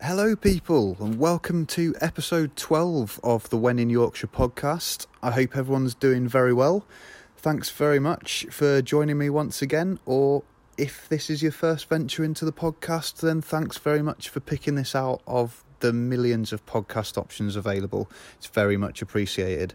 [0.00, 5.08] Hello, people, and welcome to episode 12 of the When in Yorkshire podcast.
[5.24, 6.86] I hope everyone's doing very well.
[7.36, 10.44] Thanks very much for joining me once again, or
[10.76, 14.76] if this is your first venture into the podcast, then thanks very much for picking
[14.76, 18.08] this out of the millions of podcast options available.
[18.36, 19.74] It's very much appreciated.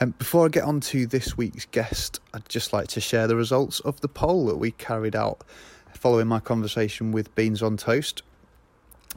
[0.00, 3.36] Um, before I get on to this week's guest, I'd just like to share the
[3.36, 5.44] results of the poll that we carried out
[5.92, 8.24] following my conversation with Beans on Toast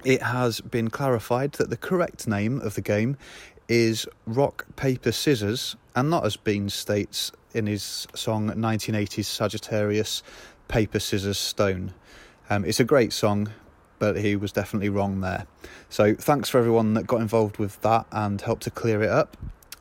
[0.04, 3.18] it has been clarified that the correct name of the game
[3.68, 10.24] is Rock, Paper, Scissors, and not as Bean states in his song 1980s Sagittarius
[10.68, 11.94] Paper, Scissors, Stone.
[12.50, 13.50] Um, it's a great song,
[14.00, 15.48] but he was definitely wrong there.
[15.90, 19.38] So thanks for everyone that got involved with that and helped to clear it up.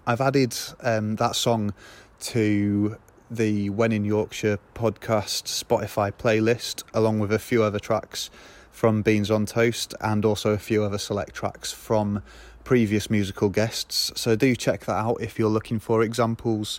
[0.06, 1.74] I've added um, that song
[2.20, 2.96] to
[3.30, 8.30] the When in Yorkshire podcast Spotify playlist along with a few other tracks
[8.76, 12.22] from Beans on Toast and also a few other select tracks from
[12.62, 14.12] previous musical guests.
[14.16, 16.78] So do check that out if you're looking for examples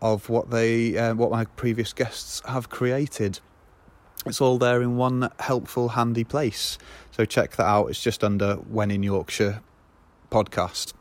[0.00, 3.40] of what they uh, what my previous guests have created.
[4.24, 6.78] It's all there in one helpful, handy place.
[7.10, 7.88] So check that out.
[7.88, 9.60] It's just under When in Yorkshire
[10.30, 10.94] podcast,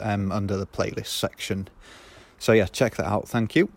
[0.00, 1.66] um, under the playlist section.
[2.38, 3.28] So yeah, check that out.
[3.28, 3.72] Thank you.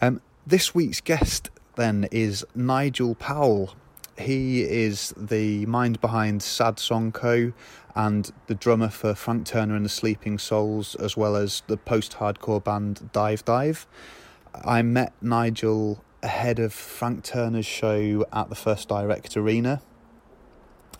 [0.00, 3.76] Um, this week's guest then is Nigel Powell.
[4.18, 7.52] He is the mind behind Sad Song Co.
[7.94, 12.16] and the drummer for Frank Turner and the Sleeping Souls, as well as the post
[12.18, 13.86] hardcore band Dive Dive.
[14.64, 19.82] I met Nigel ahead of Frank Turner's show at the First Direct Arena.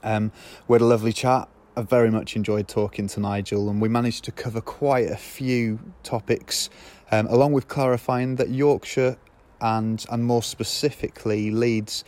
[0.04, 0.30] Um,
[0.68, 1.48] we had a lovely chat.
[1.76, 5.80] I very much enjoyed talking to Nigel, and we managed to cover quite a few
[6.04, 6.70] topics,
[7.10, 9.16] um, along with clarifying that Yorkshire
[9.60, 12.04] and and more specifically Leeds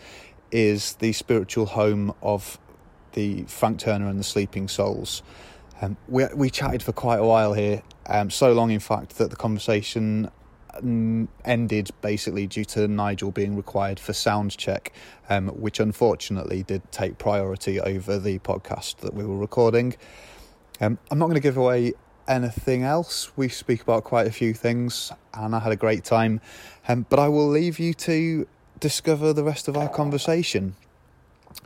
[0.51, 2.59] is the spiritual home of
[3.13, 5.23] the Frank Turner and the Sleeping Souls.
[5.83, 9.31] Um, we we chatted for quite a while here, um, so long in fact that
[9.31, 10.31] the conversation
[10.75, 14.93] mm, ended basically due to Nigel being required for sound check,
[15.29, 19.97] um, which unfortunately did take priority over the podcast that we were recording.
[20.81, 21.95] Um, I'm not going to give away
[22.29, 23.33] anything else.
[23.37, 26.41] We speak about quite a few things, and I had a great time.
[26.89, 28.47] Um, but I will leave you to
[28.81, 30.75] discover the rest of our conversation.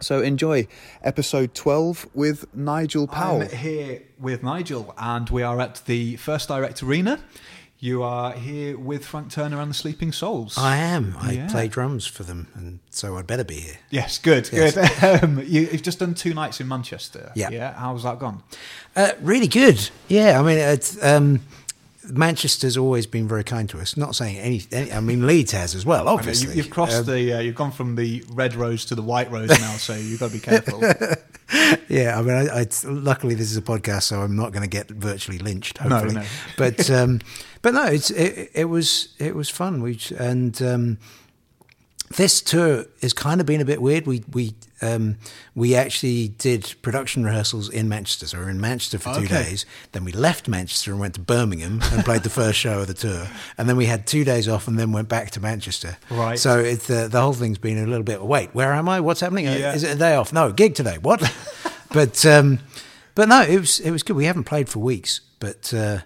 [0.00, 0.66] So enjoy
[1.02, 3.42] episode 12 with Nigel Powell.
[3.42, 7.20] I'm here with Nigel, and we are at the First Direct Arena.
[7.78, 10.56] You are here with Frank Turner and the Sleeping Souls.
[10.56, 11.14] I am.
[11.20, 11.48] I Yeah.
[11.50, 13.76] play drums for them, and so I'd better be here.
[13.90, 14.74] Yes, good, Yes.
[14.74, 15.22] good.
[15.22, 17.30] Um, you, you've just done two nights in Manchester.
[17.34, 17.50] Yeah.
[17.50, 17.74] Yeah.
[17.74, 18.42] How's that gone?
[18.96, 19.90] Uh, really good.
[20.08, 21.40] Yeah, I mean, it's, um,
[22.10, 23.96] Manchester's always been very kind to us.
[23.96, 26.50] Not saying any, any I mean, Leeds has as well, I know, obviously.
[26.50, 27.32] you, you've crossed Um, the.
[27.34, 30.28] Uh, you've gone from the red rose to the white rose now, so you've got
[30.28, 30.80] to be careful.
[31.88, 34.68] yeah, I mean, I, I, luckily this is a podcast, so I'm not going to
[34.68, 35.82] get virtually lynched.
[35.84, 36.24] No, Hopefully, no.
[36.56, 37.20] but um,
[37.62, 39.82] but no, it's it, it was it was fun.
[39.82, 40.98] We and um,
[42.16, 44.06] this tour has kind of been a bit weird.
[44.06, 45.16] We we um,
[45.54, 48.26] we actually did production rehearsals in Manchester.
[48.26, 49.42] So we were in Manchester for two Okay.
[49.44, 49.66] days.
[49.92, 52.94] Then we left Manchester and went to Birmingham and played the first show of the
[52.94, 53.26] tour.
[53.56, 55.96] And then we had two days off and then went back to Manchester.
[56.10, 56.38] Right.
[56.38, 58.22] So it's the the whole thing's been a little bit.
[58.22, 59.00] Wait, where am I?
[59.00, 59.48] What's happening?
[59.48, 59.74] Uh, Yeah.
[59.74, 60.32] Is it a day off?
[60.32, 60.98] No, gig today.
[60.98, 61.20] What?
[61.92, 62.58] but um,
[63.14, 64.16] but no, it was it was good.
[64.16, 65.98] We haven't played for weeks, but uh,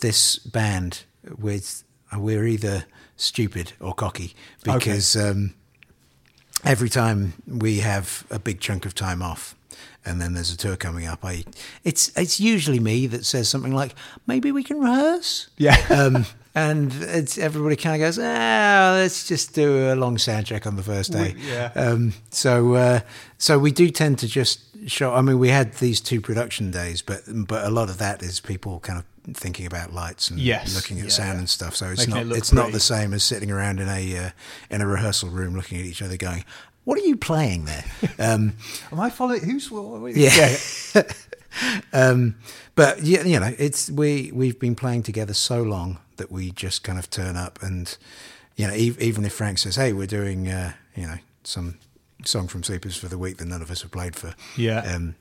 [0.00, 1.04] this band
[1.38, 2.84] with uh, we're either
[3.18, 4.34] stupid or cocky
[4.64, 5.52] because um,
[6.64, 9.54] every time we have a big chunk of time off
[10.04, 11.44] and then there's a tour coming up i
[11.84, 13.94] it's it's usually me that says something like
[14.26, 15.76] maybe we can rehearse Yeah.
[15.90, 16.24] um,
[16.54, 20.76] and it's everybody kind of goes ah let's just do a long sound check on
[20.76, 21.70] the first day We- yeah.
[21.76, 23.00] um, so uh,
[23.36, 27.02] so we do tend to just show i mean we had these two production days
[27.02, 30.74] but but a lot of that is people kind of thinking about lights and Yes,
[30.74, 31.38] looking at yeah, sound yeah.
[31.38, 33.88] and stuff so it's Making not it it's not the same as sitting around in
[33.88, 34.30] a uh,
[34.70, 36.44] in a rehearsal room looking at each other going
[36.84, 37.84] what are you playing there
[38.18, 38.54] um,
[38.92, 39.40] Am I following?
[39.42, 39.70] Who's?
[39.70, 40.56] what- what- yeah.
[41.92, 42.36] um,
[42.74, 46.82] but yeah, you know, it's we we've been playing together so long that we just
[46.84, 47.96] kind of turn up, and
[48.56, 51.78] you know, ev- even if Frank says, "Hey, we're doing," uh, you know, some
[52.24, 54.80] song from Sleep Is for the Week that none of us have played for, Yeah.
[54.80, 55.16] um,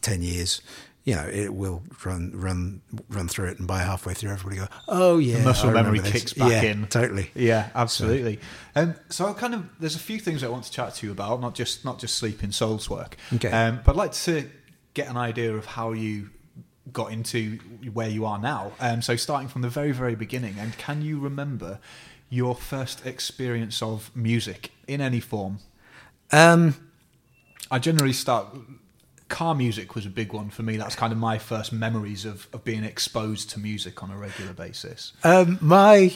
[0.00, 0.60] ten years.
[1.06, 4.66] You know, it will run run run through it, and by halfway through, everybody go,
[4.88, 6.86] "Oh yeah." muscle I memory this." kicks back Yeah, in.
[6.88, 7.30] Totally.
[7.34, 8.40] Yeah, absolutely.
[8.74, 11.12] Um, so I kind of there's a few things I want to chat to you
[11.12, 13.16] about, not just not just Sleeping Souls work.
[13.32, 13.50] Okay.
[13.50, 14.50] Um, but I'd like to
[14.94, 16.30] get an idea of how you
[16.92, 17.58] got into
[17.92, 18.72] where you are now.
[18.80, 21.78] Um, so starting from the very very beginning, and can you remember
[22.28, 25.60] your first experience of music in any form?
[26.32, 26.74] Um,
[27.70, 28.48] I generally start
[29.28, 30.76] car music was a big one for me.
[30.76, 34.52] That's kind of my first memories of, of being exposed to music on a regular
[34.52, 35.12] basis.
[35.24, 36.12] Um, my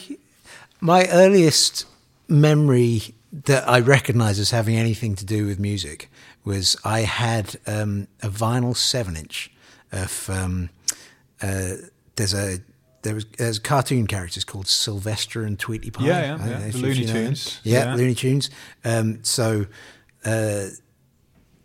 [0.79, 1.85] my earliest
[2.27, 3.13] memory
[3.45, 6.09] that I recognise as having anything to do with music
[6.43, 9.51] was I had um, a vinyl seven inch
[9.91, 10.69] of um,
[11.41, 11.73] uh,
[12.15, 12.59] there's a
[13.03, 16.05] there was there's cartoon characters called Sylvester and Tweety Pie.
[16.05, 16.67] Yeah, yeah, yeah.
[16.69, 17.05] The Looney.
[17.05, 17.59] Tunes.
[17.63, 17.95] Yeah, Yeah.
[17.95, 18.49] Looney Tunes.
[18.85, 19.65] Um, so
[20.25, 20.65] uh,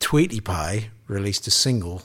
[0.01, 2.03] Tweety Pie released a single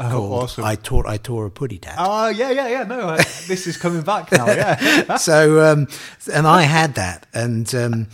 [0.00, 0.64] Oh, called awesome.
[0.64, 2.82] "I Taught I Tore a Putty Tat." Oh yeah, yeah, yeah.
[2.84, 3.16] No, I,
[3.46, 4.46] this is coming back now.
[4.46, 5.86] Yeah, so um,
[6.32, 8.08] and I had that, and um,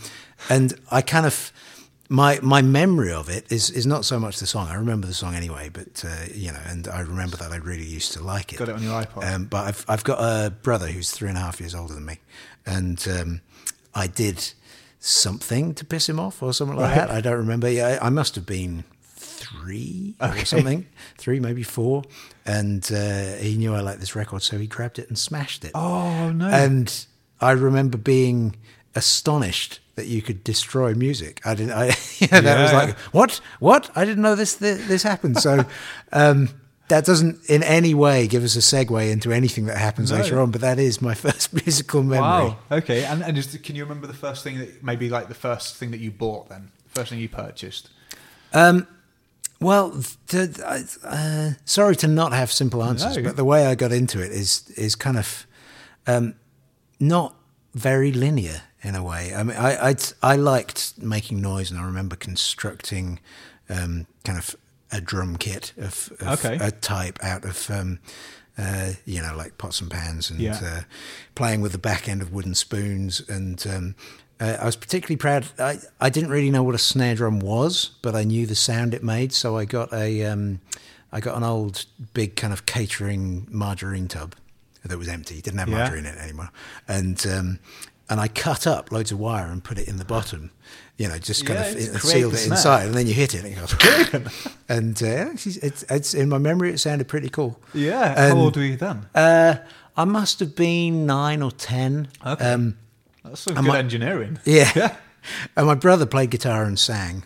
[0.49, 1.51] and I kind of
[2.09, 4.67] my my memory of it is is not so much the song.
[4.67, 7.85] I remember the song anyway, but uh, you know, and I remember that I really
[7.85, 8.57] used to like it.
[8.57, 9.23] Got it on your iPod.
[9.33, 12.05] Um, but I've I've got a brother who's three and a half years older than
[12.05, 12.19] me,
[12.67, 13.41] and um,
[13.95, 14.51] I did
[14.99, 17.07] something to piss him off or something like Right.
[17.07, 17.09] that.
[17.11, 17.69] I don't remember.
[17.69, 18.83] Yeah, I must have been
[19.39, 20.41] three Okay.
[20.41, 20.85] or something,
[21.17, 22.03] three maybe four,
[22.45, 25.71] and uh, he knew I liked this record, so he grabbed it and smashed it.
[25.75, 26.47] Oh no.
[26.47, 27.05] And
[27.41, 28.55] I remember being
[28.95, 31.41] astonished that you could destroy music.
[31.45, 31.73] I didn't.
[31.73, 31.85] I
[32.19, 33.41] yeah, that was like what?
[33.59, 33.89] What?
[33.95, 35.37] I didn't know this this, this happened.
[35.39, 35.65] So
[36.11, 36.49] um,
[36.89, 40.17] that doesn't in any way give us a segue into anything that happens No.
[40.17, 40.51] later on.
[40.51, 42.21] But that is my first musical memory.
[42.21, 42.57] Wow.
[42.71, 43.03] Okay.
[43.05, 45.91] And and is, can you remember the first thing that maybe like the first thing
[45.91, 46.71] that you bought then?
[46.87, 47.89] First thing you purchased?
[48.53, 48.87] Um,
[49.59, 49.89] well,
[50.27, 53.23] the, uh, sorry to not have simple answers, No.
[53.23, 55.45] but the way I got into it is is kind of
[56.07, 56.35] um,
[56.99, 57.35] not
[57.73, 59.33] very linear in a way.
[59.35, 63.19] I mean, I I'd, I liked making noise, and I remember constructing
[63.69, 64.55] um, kind of
[64.91, 66.57] a drum kit of, of Okay.
[66.61, 67.69] a type out of.
[67.69, 67.99] Um,
[68.61, 70.59] uh, you know, like pots and pans, and Yeah.
[70.61, 70.81] uh,
[71.33, 73.21] playing with the back end of wooden spoons.
[73.29, 73.95] And um,
[74.39, 75.45] uh, I was particularly proud.
[75.59, 78.93] I, I didn't really know what a snare drum was, but I knew the sound
[78.93, 79.33] it made.
[79.33, 80.61] So I got a um,
[81.11, 84.35] I got an old big kind of catering margarine tub
[84.85, 85.41] that was empty.
[85.41, 85.79] Didn't have Yeah.
[85.79, 86.51] margarine in it anymore,
[86.87, 87.59] and um,
[88.09, 90.51] and I cut up loads of wire and put it in the bottom.
[90.97, 93.45] You know, just kind Yeah, of it, sealed it inside, and then you hit it,
[93.45, 94.53] and it goes.
[94.69, 97.57] and uh, it's, it's, it's in my memory, it sounded pretty cool.
[97.73, 98.13] Yeah.
[98.17, 99.05] And- How old were you then?
[99.15, 99.55] Uh,
[99.95, 102.09] I must have been nine or ten.
[102.25, 102.51] Okay.
[102.51, 102.77] Um,
[103.23, 104.39] That's some am good I- engineering.
[104.45, 104.95] yeah.
[105.55, 107.23] and my brother played guitar and sang.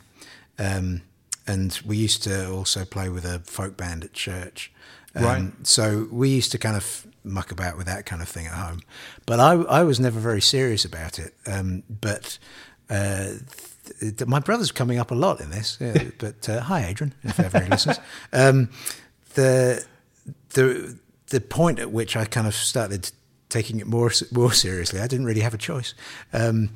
[0.59, 1.01] Um,
[1.47, 4.71] and we used to also play with a folk band at church.
[5.15, 5.51] Um, Right.
[5.63, 8.79] So we used to kind of muck about with that kind of thing at home.
[9.25, 11.33] But I, I was never very serious about it.
[11.45, 12.37] Um, but
[12.89, 13.33] uh,
[13.99, 15.79] th- th- my brother's coming up a lot in this.
[15.81, 17.99] Uh, but uh, hi, Adrian, if ever he listens.
[18.31, 18.69] Um,
[19.35, 19.85] the
[20.53, 20.97] the
[21.27, 23.11] the point at which I kind of started
[23.53, 25.93] taking it more more seriously, I didn't really have a choice.
[26.33, 26.69] Um,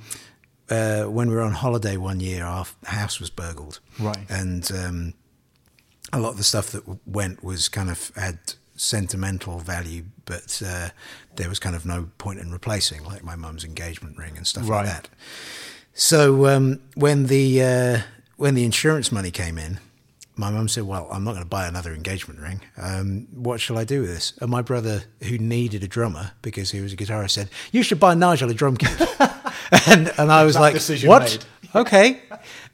[0.69, 4.25] uh, when we were on holiday one year, our house was burgled, Right.
[4.29, 5.13] and um,
[6.13, 8.38] a lot of the stuff that went was kind of had
[8.75, 10.89] sentimental value, but uh,
[11.35, 14.69] there was kind of no point in replacing, like my mum's engagement ring and stuff
[14.69, 14.85] Right.
[14.85, 15.09] like that.
[15.94, 18.00] So um, when the uh,
[18.35, 19.80] when the insurance money came in,
[20.37, 22.61] my mum said, "Well, I'm not going to buy another engagement ring.
[22.77, 26.71] Um, what shall I do with this?" And my brother, who needed a drummer because
[26.71, 28.99] he was a guitarist, said, "You should buy Nigel a drum kit."
[29.87, 31.23] and and I was That like, "What?
[31.23, 31.45] made.
[31.75, 32.21] Okay."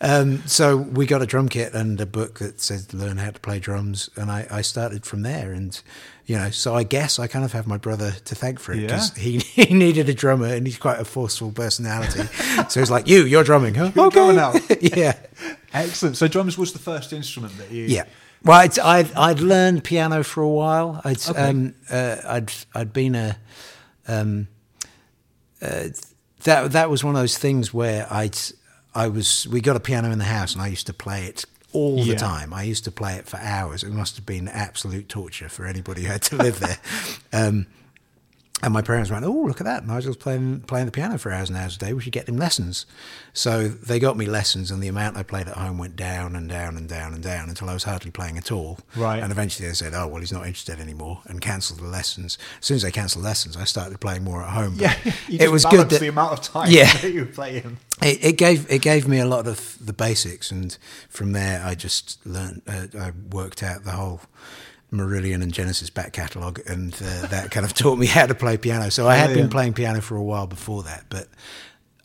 [0.02, 3.40] Um, so we got a drum kit and a book that said "Learn how to
[3.40, 5.54] play drums," and I, I started from there.
[5.54, 5.80] And
[6.26, 8.82] you know, so I guess I kind of have my brother to thank for it
[8.82, 12.24] because he he needed a drummer and he's quite a forceful personality.
[12.70, 13.92] so he's like, "You, you're drumming, huh?
[13.96, 15.18] You're drummer now." yeah."
[15.74, 16.18] Excellent.
[16.18, 17.86] So drums was the first instrument that you.
[17.86, 18.06] Yeah.
[18.44, 21.02] Well, I'd, I'd I'd learned piano for a while.
[21.04, 21.40] I'd Okay.
[21.50, 23.38] um, uh, I'd I'd been a
[24.08, 24.48] um,
[25.62, 25.88] uh,
[26.44, 28.38] that that was one of those things where I'd
[28.94, 31.46] I was we got a piano in the house and I used to play it
[31.72, 32.54] all the time.
[32.54, 33.82] I used to play it for hours.
[33.84, 36.78] It must have been absolute torture for anybody who had to live there.
[37.34, 37.66] Um,
[38.64, 39.86] and my parents went, "Oh, look at that!
[39.86, 41.94] Nigel's playing playing the piano for hours and hours a day.
[41.94, 42.86] We should get him lessons."
[43.34, 46.48] So they got me lessons, and the amount I played at home went down and
[46.50, 48.80] down and down and down until I was hardly playing at all.
[48.96, 49.22] Right.
[49.22, 52.38] And eventually they said, "Oh, well, he's not interested anymore," and cancelled the lessons.
[52.60, 54.78] As soon as they cancelled lessons, I started playing more at home.
[54.78, 55.44] But Yeah.
[55.44, 56.92] It was good that the amount of time Yeah.
[57.02, 57.78] that you were playing.
[58.02, 60.78] it, it gave it gave me a lot of the basics, and
[61.10, 62.62] from there I just learned.
[62.68, 64.22] Uh, I worked out the whole
[64.94, 68.56] Marillion and Genesis back catalogue, and uh, that kind of taught me how to play
[68.58, 68.90] piano.
[68.92, 69.52] So I had been Brilliant.
[69.52, 71.28] playing piano for a while before that, but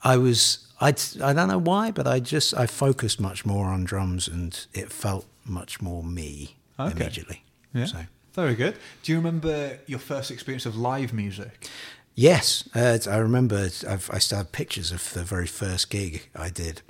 [0.02, 0.88] I was I
[1.22, 4.90] I don't know why, but I just I focused much more on drums, and it
[4.92, 6.92] felt much more me Okay.
[6.92, 7.44] immediately.
[7.74, 7.84] Yeah.
[7.86, 7.98] So.
[8.34, 8.76] Very good.
[9.02, 11.68] Do you remember your first experience of live music?
[12.14, 13.68] Yes, uh, I remember.
[13.88, 16.82] I've, I still have pictures of the very first gig I did,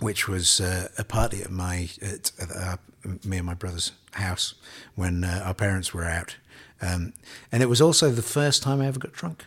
[0.00, 2.76] which was uh, a party at my at, at uh,
[3.24, 4.54] me and my brother's house
[4.94, 6.36] when uh, our parents were out,
[6.82, 7.12] um,
[7.52, 9.44] and it was also the first time I ever got drunk.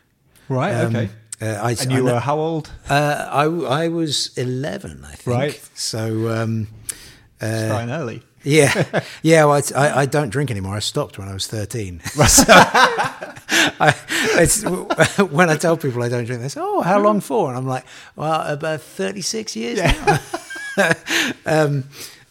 [0.48, 0.74] Right.
[0.74, 1.10] Um, okay.
[1.42, 2.72] Uh, I, And you I, were how old?
[2.90, 3.44] uh, I,
[3.86, 5.28] I was eleven, I think.
[5.38, 5.70] Right.
[5.74, 6.30] So.
[6.30, 6.68] Um,
[7.38, 8.22] Starting early.
[8.44, 9.44] yeah, yeah.
[9.46, 10.76] Well, I, I don't drink anymore.
[10.76, 12.02] I stopped when I was thirteen.
[12.28, 13.94] So, I,
[14.36, 14.64] it's,
[15.20, 17.66] when I tell people I don't drink, they say, "Oh, how long for?" And I'm
[17.68, 17.86] like,
[18.16, 20.20] "Well, about thirty-six years now."
[21.46, 21.86] um,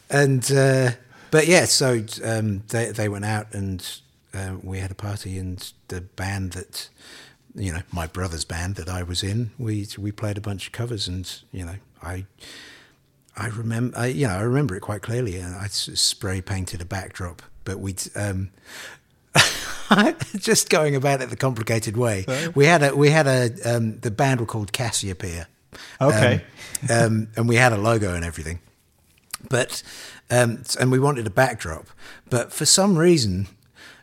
[0.08, 0.92] and uh,
[1.30, 4.00] but yeah, so um, they they went out and
[4.34, 6.88] uh, we had a party, and the band that
[7.54, 10.72] you know, my brother's band that I was in, we we played a bunch of
[10.72, 12.26] covers, and you know, I.
[13.40, 15.36] I remember, I, you know, I remember it quite clearly.
[15.36, 18.50] And I spray painted a backdrop, but we, um,
[20.36, 22.24] just going about it the complicated way.
[22.56, 25.46] We had a, we had a, um, the band were called Cassiopeia.
[26.00, 26.42] Okay.
[26.90, 28.58] Um, um, and we had a logo and everything,
[29.48, 29.84] but,
[30.30, 31.86] um, and we wanted a backdrop,
[32.30, 33.46] but for some reason,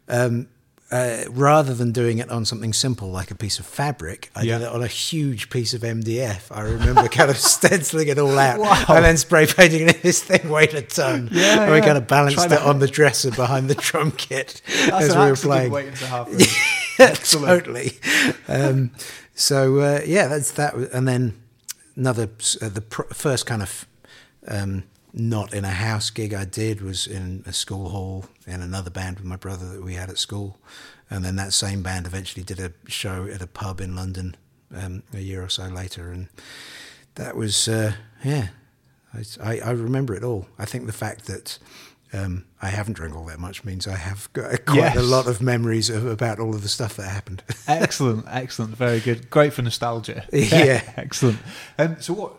[0.09, 0.47] um,
[0.91, 4.59] uh, rather than doing it on something simple like a piece of fabric, I Yeah.
[4.59, 6.51] did it on a huge piece of MDF.
[6.51, 8.85] I remember kind of stenciling it all out Wow.
[8.89, 10.01] and then spray painting it.
[10.03, 11.29] This thing weighed a ton.
[11.31, 11.85] Yeah, and we yeah.
[11.85, 15.23] kind of balanced Trying it on the dresser behind the drum kit That's as we
[15.23, 15.71] were playing.
[15.71, 16.39] waiting to happen.
[17.23, 17.97] Totally.
[18.47, 18.91] Um,
[19.33, 20.75] so uh, yeah, that's that.
[20.75, 21.33] And then
[21.95, 22.29] another,
[22.61, 23.85] uh, the pr- first kind of
[24.47, 24.83] um,
[25.17, 29.17] not in a house gig I did was in a school hall in another band
[29.17, 30.59] with my brother that we had at school,
[31.09, 34.35] and then that same band eventually did a show at a pub in London
[34.75, 36.27] um, a year or so later, and
[37.15, 37.93] that was uh,
[38.23, 38.49] yeah.
[39.41, 40.47] I, I, remember it all.
[40.59, 41.57] I think the fact that
[42.11, 44.97] um, I haven't drank all that much means I have got quite Yes.
[44.97, 47.41] a lot of memories of, about all of the stuff that happened.
[47.67, 49.29] excellent, excellent, very good.
[49.29, 50.25] Great for nostalgia.
[50.33, 50.81] Yeah.
[50.97, 51.39] excellent.
[51.79, 52.33] Um, so, what,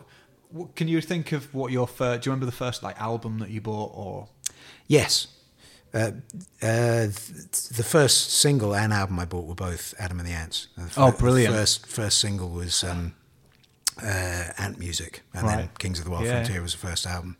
[0.49, 1.53] what can you think of?
[1.53, 2.23] What your first?
[2.23, 4.29] Do you remember the first like album that you bought, or
[4.87, 5.27] yes.
[5.93, 6.11] Uh,
[6.61, 10.67] uh, the first single and album I bought were both Adam and the Ants.
[10.77, 11.55] The Oh, brilliant.
[11.55, 13.15] First, first single was um,
[14.03, 16.43] uh, Ant Music, and then Kings of the Wild Yeah.
[16.43, 17.37] Frontier was the first album.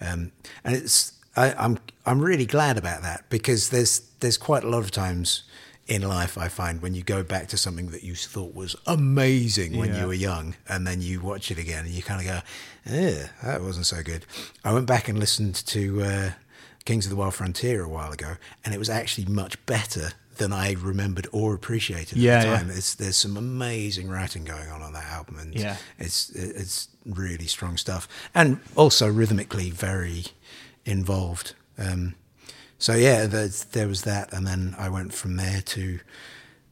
[0.00, 0.32] Um,
[0.64, 4.82] and it's I, I'm I'm really glad about that because there's there's quite a lot
[4.82, 5.44] of times
[5.86, 9.76] in life I find when you go back to something that you thought was amazing
[9.76, 10.00] when Yeah.
[10.02, 12.40] you were young, and then you watch it again and you kind of go,
[12.90, 14.24] "Yeah, that wasn't so good."
[14.64, 16.30] I went back and listened to uh,
[16.84, 20.52] Kings of the Wild Frontier a while ago, and it was actually much better than
[20.52, 22.56] I remembered or appreciated Yeah, at the yeah.
[22.58, 22.70] time.
[22.70, 25.76] It's, there's some amazing writing going on on that album, and Yeah.
[25.98, 30.24] it's it's really strong stuff, and also rhythmically very
[30.84, 31.54] involved.
[31.78, 32.14] Um,
[32.78, 36.00] so yeah, there's, there was that, and then I went from there to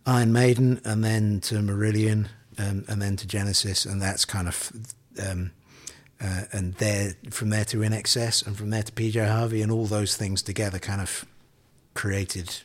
[0.07, 2.29] Iron Maiden, and then to Marillion,
[2.59, 4.73] um, and then to Genesis, and that's kind of.
[5.23, 5.53] Um,
[6.25, 9.87] uh, and there, from there to INXS, and from there to PJ Harvey, and all
[9.87, 11.25] those things together kind of
[11.95, 12.59] created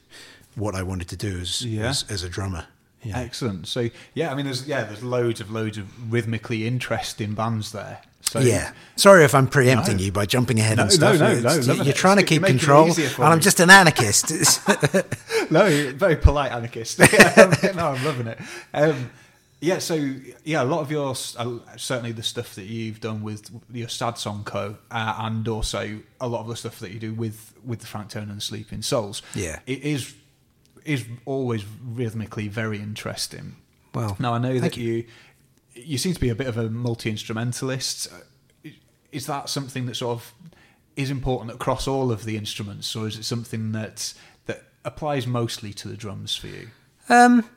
[0.55, 1.89] what I wanted to do as Yeah.
[1.89, 2.65] as, as a drummer.
[3.03, 3.19] Yeah.
[3.19, 3.67] excellent?
[3.67, 8.01] So, yeah, I mean, there's yeah, there's loads of loads of rhythmically interesting bands there.
[8.21, 8.73] So yeah.
[8.97, 10.03] Sorry if I'm preempting No.
[10.03, 11.19] you by jumping ahead No, and stuff.
[11.19, 14.31] no, no, no, you- loving You're trying to keep control, and I'm just an anarchist.
[15.49, 16.99] No, you're very polite anarchist.
[16.99, 18.37] no, I'm loving it.
[18.73, 19.11] Um,
[19.61, 19.95] yeah, so
[20.43, 24.17] yeah, a lot of your uh, certainly the stuff that you've done with your Sad
[24.17, 24.77] Song Co.
[24.91, 28.09] Uh, and also a lot of the stuff that you do with with the Frank
[28.09, 29.21] Turner and Sleeping Souls.
[29.35, 29.59] Yeah.
[29.65, 30.13] it is
[30.83, 33.55] is always rhythmically very interesting.
[33.93, 35.05] Well, now I know that you you
[35.97, 38.07] seem to be a bit of a multi instrumentalist.
[39.11, 40.33] Is that something that sort of
[40.95, 44.13] is important across all of the instruments, or is it something that
[44.45, 46.69] that applies mostly to the drums for you?
[47.09, 47.47] Um,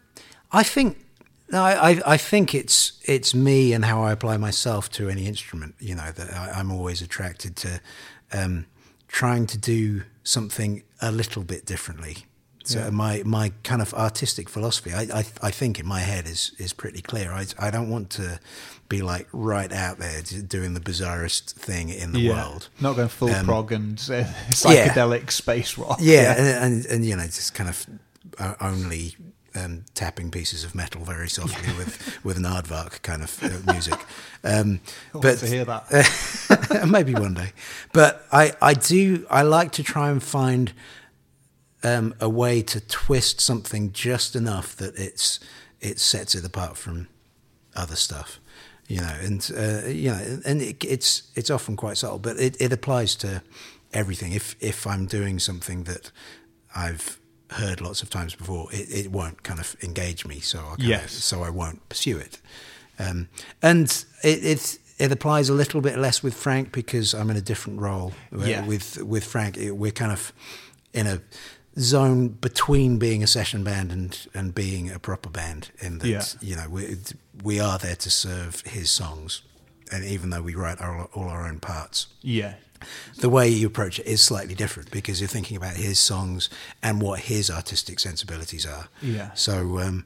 [0.53, 0.99] I think
[1.53, 5.75] I, I- think it's it's me and how I apply myself to any instrument.
[5.81, 7.81] You know that I, I'm always attracted to
[8.33, 8.67] um,
[9.09, 12.19] trying to do something a little bit differently.
[12.64, 12.90] So Yeah.
[12.90, 16.73] my my kind of artistic philosophy, I, I I think in my head is is
[16.75, 17.33] pretty clear.
[17.33, 18.38] I I don't want to
[18.88, 22.69] be like right out there doing the bizarrest thing in the world.
[22.81, 25.99] not going full Um, prog and uh, psychedelic space rock.
[26.02, 27.87] Yeah, And, and and you know, just kind of
[28.38, 29.17] uh, only
[29.55, 33.99] um, tapping pieces of metal very softly with with an aardvark kind of uh, music.
[34.45, 34.81] Um,
[35.12, 36.85] but to hear that.
[36.88, 37.52] maybe one day.
[37.93, 40.73] But I I do I like to try and find
[41.83, 45.41] um, a way to twist something just enough that it's
[45.81, 47.09] it sets it apart from
[47.75, 48.39] other stuff.
[48.89, 52.57] You know, and uh, you know, and it, it's it's often quite subtle, but it,
[52.61, 53.43] it applies to
[53.93, 54.33] everything.
[54.33, 56.11] If if I'm doing something that
[56.75, 57.19] I've
[57.53, 60.83] heard lots of times before, it, it won't kind of engage me, so I kind
[60.83, 61.05] Yes.
[61.17, 62.41] of, so I won't pursue it.
[62.99, 63.29] Um,
[63.63, 63.87] and
[64.25, 67.81] it, it it applies a little bit less with Frank because I'm in a different
[67.81, 68.13] role.
[68.37, 68.67] Yeah.
[68.67, 70.33] With with Frank, it, we're kind of
[70.93, 71.21] in a
[71.79, 75.71] zone between being a session band and and being a proper band.
[75.81, 76.25] In that Yeah.
[76.41, 76.97] you know we
[77.43, 79.43] we are there to serve his songs,
[79.93, 82.55] and even though we write our, all our own parts, Yeah.
[83.19, 86.50] the way you approach it is slightly different because you're thinking about his songs
[86.83, 88.89] and what his artistic sensibilities are.
[89.03, 89.31] Yeah.
[89.35, 90.05] So, um,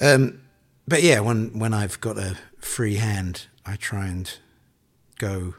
[0.00, 0.40] um,
[0.88, 4.30] but yeah, when when I've got a free hand, I try and
[5.18, 5.54] go.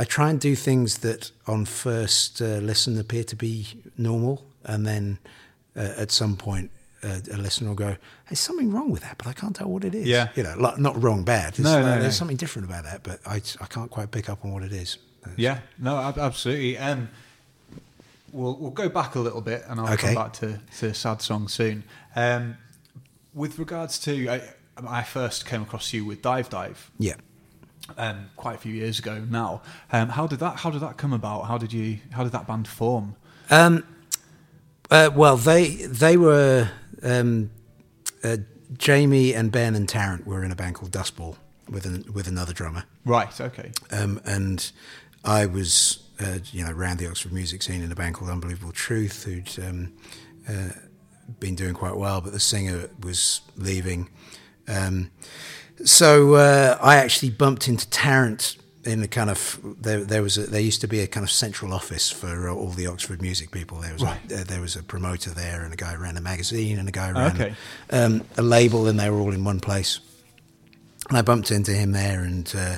[0.00, 3.66] I try and do things that on first uh, listen appear to be
[3.98, 5.18] normal, and then
[5.76, 6.70] uh, at some point.
[7.02, 7.96] Uh, a listener will go,
[8.28, 10.28] "There's something wrong with that, but I can't tell what it is." Yeah.
[10.36, 11.58] you know, like, not wrong, bad.
[11.58, 14.52] No, no, there's something different about that, but I, I can't quite pick up on
[14.52, 14.98] what it is.
[15.38, 16.76] Yeah, no, ab- absolutely.
[16.76, 17.08] Um,
[18.32, 20.08] we'll we'll go back a little bit, and I'll Okay.
[20.08, 21.84] come back to to sad song soon.
[22.14, 22.58] Um,
[23.32, 24.42] with regards to, I,
[24.86, 27.14] I first came across you with Dive Dive Yeah.
[27.96, 29.62] Um, quite a few years ago now.
[29.92, 31.42] Um, how did that How did that come about?
[31.42, 33.16] How did you How did that band form?
[33.50, 33.84] Um,
[34.90, 36.70] uh, well, they they were
[37.02, 37.50] um,
[38.24, 38.38] uh,
[38.76, 41.36] Jamie and Ben and Tarrant were in a band called Dustball
[41.68, 43.40] with an, with another drummer, Right.
[43.40, 43.70] Okay.
[43.92, 44.70] um, and
[45.24, 48.72] I was uh, you know around the Oxford music scene in a band called Unbelievable
[48.72, 49.92] Truth, who'd um,
[50.48, 50.70] uh,
[51.38, 54.08] been doing quite well, but the singer was leaving.
[54.66, 55.10] Um,
[55.84, 60.04] so uh, I actually bumped into Tarrant in the kind of there.
[60.04, 62.70] There was a, there used to be a kind of central office for uh, all
[62.70, 63.78] the Oxford music people.
[63.80, 64.20] There was Right.
[64.32, 66.88] a, uh, there was a promoter there, and a guy who ran a magazine, and
[66.88, 67.54] a guy ran Okay.
[67.90, 70.00] um, a label, and they were all in one place.
[71.08, 72.76] And I bumped into him there, and uh,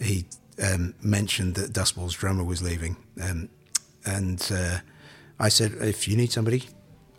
[0.00, 0.26] he
[0.62, 3.48] um, mentioned that Dustball's drummer was leaving, um,
[4.04, 4.78] and uh,
[5.38, 6.64] I said, "If you need somebody,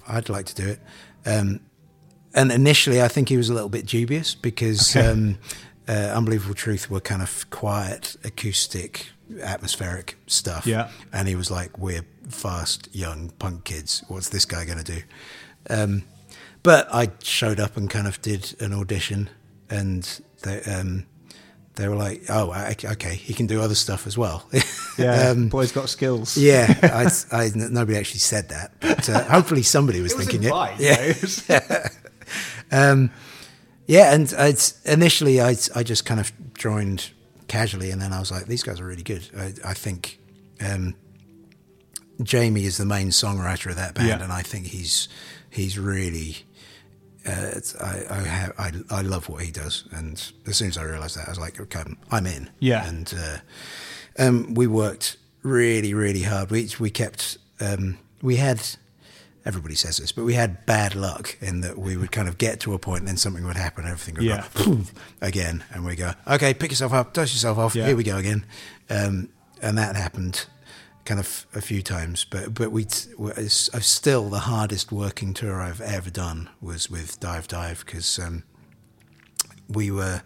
[0.07, 0.79] I'd like to do it."
[2.39, 5.07] And initially, I think he was a little bit dubious because Okay.
[5.07, 5.37] um,
[5.87, 9.07] uh, Unbelievable Truth were kind of quiet, acoustic,
[9.41, 10.65] atmospheric stuff.
[10.67, 10.89] Yeah.
[11.11, 14.03] And he was like, "We're fast, young punk kids.
[14.07, 15.01] What's this guy going to do?"
[15.69, 16.03] Um,
[16.63, 19.29] but I showed up and kind of did an audition,
[19.69, 20.07] and
[20.43, 21.05] they um,
[21.75, 24.47] they were like, "Oh, okay, he can do other stuff as well."
[24.99, 25.29] Yeah.
[25.29, 26.35] um, boy's got skills.
[26.35, 30.43] yeah, I, I, nobody actually said that, but uh, hopefully somebody was It was thinking
[30.43, 30.83] implied, it.
[30.83, 31.49] Yeah, you know, it was-
[32.71, 33.11] um,
[33.87, 37.09] yeah, and I'd, initially I, I just kind of joined
[37.47, 39.27] casually, and then I was like, these guys are really good.
[39.37, 40.19] I, I think
[40.63, 40.93] um,
[42.21, 44.23] Jamie is the main songwriter of that band, Yeah.
[44.23, 45.07] and I think he's
[45.49, 46.37] he's really.
[47.27, 50.77] Uh, it's, I I, have, I I love what he does, and as soon as
[50.77, 52.49] I realised that, I was like, okay, I'm in.
[52.59, 52.87] Yeah.
[52.87, 53.37] and uh,
[54.23, 56.51] um, we worked really really hard.
[56.51, 58.61] We we kept um, we had
[59.45, 62.59] everybody says this, but we had bad luck in that we would kind of get
[62.61, 64.45] to a point and then something would happen and everything would Yeah.
[64.55, 64.81] go
[65.21, 65.63] again.
[65.71, 67.87] And we go, okay, pick yourself up, dust yourself off, Yeah.
[67.87, 68.45] here we go again.
[68.89, 69.29] Um,
[69.61, 70.45] and that happened
[71.05, 72.25] kind of a few times.
[72.29, 77.19] But, but we it's uh, still the hardest working tour I've ever done was with
[77.19, 78.43] Dive Dive because um,
[79.67, 80.21] we were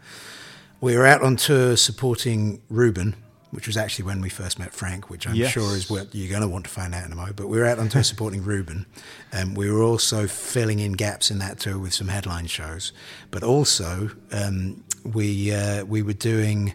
[0.81, 3.15] we were out on tour supporting Reuben,
[3.53, 5.51] which was actually when we first met Frank, which I'm Yes.
[5.51, 7.35] sure is what you're going to want to find out in a moment.
[7.35, 8.85] But we were out on tour supporting Reuben.
[9.31, 12.91] Um, we were also filling in gaps in that tour with some headline shows,
[13.31, 16.73] but also um, we uh, we were doing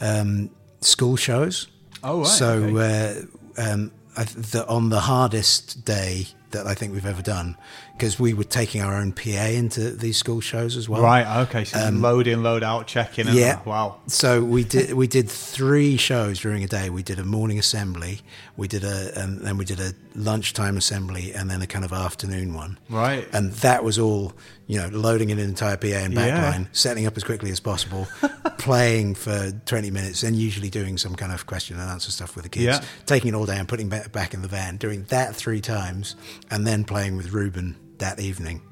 [0.00, 1.68] um, school shows.
[2.02, 3.26] Oh, right, So okay.
[3.58, 7.56] uh, um, I, th- the, on the hardest day that I think we've ever done,
[7.96, 11.00] because we were taking our own PA into these school shows as well.
[11.02, 11.40] Right.
[11.44, 11.64] Okay.
[11.64, 13.26] So load in, load out, check in.
[13.28, 13.60] And Um, Yeah.
[13.64, 13.96] Wow.
[14.06, 16.90] So we did we did three shows during a day.
[16.90, 18.20] We did a morning assembly,
[18.56, 21.92] we did a and then we did a lunchtime assembly, and then a kind of
[21.92, 22.78] afternoon one.
[22.90, 23.26] Right.
[23.32, 24.32] And that was all
[24.68, 26.52] you know, loading in an entire PA and Yeah.
[26.52, 28.08] backline, setting up as quickly as possible,
[28.58, 32.42] playing for twenty minutes, and usually doing some kind of question and answer stuff with
[32.42, 32.64] the kids.
[32.64, 32.84] Yeah.
[33.06, 36.16] Taking it all down, putting it back in the van, doing that three times,
[36.50, 38.62] and then playing with Reuben that evening.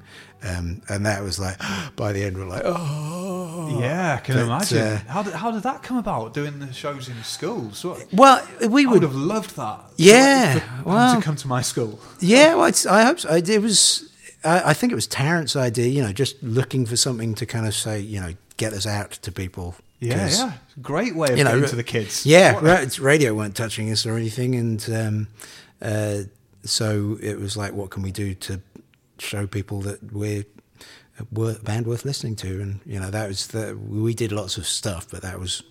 [0.43, 1.57] Um, and that was like,
[1.95, 4.77] by the end, we're like, oh, Yeah, I can But, imagine.
[4.77, 7.83] uh, how, did, how did that come about, doing the shows in schools?
[7.83, 9.79] What, Well, we would would have loved that.
[9.97, 11.99] Yeah, for well- to come to my school.
[12.19, 13.33] Yeah, well, it's, I hope so.
[13.33, 14.11] It was,
[14.43, 15.87] I, I think it was Tarrant's idea.
[15.87, 19.11] You know, just looking for something to kind of say, you know, get us out
[19.13, 19.75] to people.
[19.99, 20.53] yeah, yeah.
[20.81, 22.25] Great way of You know, getting to the kids.
[22.25, 25.27] Yeah, it's radio weren't touching us or anything, and um,
[25.81, 26.17] uh,
[26.63, 28.61] so it was like, what can we do to
[29.19, 30.45] show people that we're
[31.19, 32.61] a band worth listening to?
[32.61, 35.63] And you know, that was the we did lots of stuff, but that was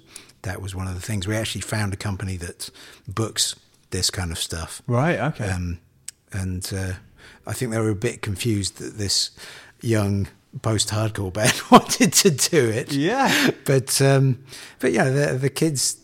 [0.42, 1.26] that was one of the things.
[1.26, 2.70] We actually found a company that
[3.08, 3.56] books
[3.90, 4.82] this kind of stuff.
[4.86, 5.18] Right.
[5.18, 5.48] Okay.
[5.48, 5.78] Um,
[6.32, 6.94] and uh,
[7.46, 9.30] I think they were a bit confused that this
[9.80, 10.28] young
[10.62, 12.92] post-hardcore band wanted to do it.
[12.92, 13.50] Yeah.
[13.64, 14.44] But um,
[14.80, 16.00] but yeah, the, the kids.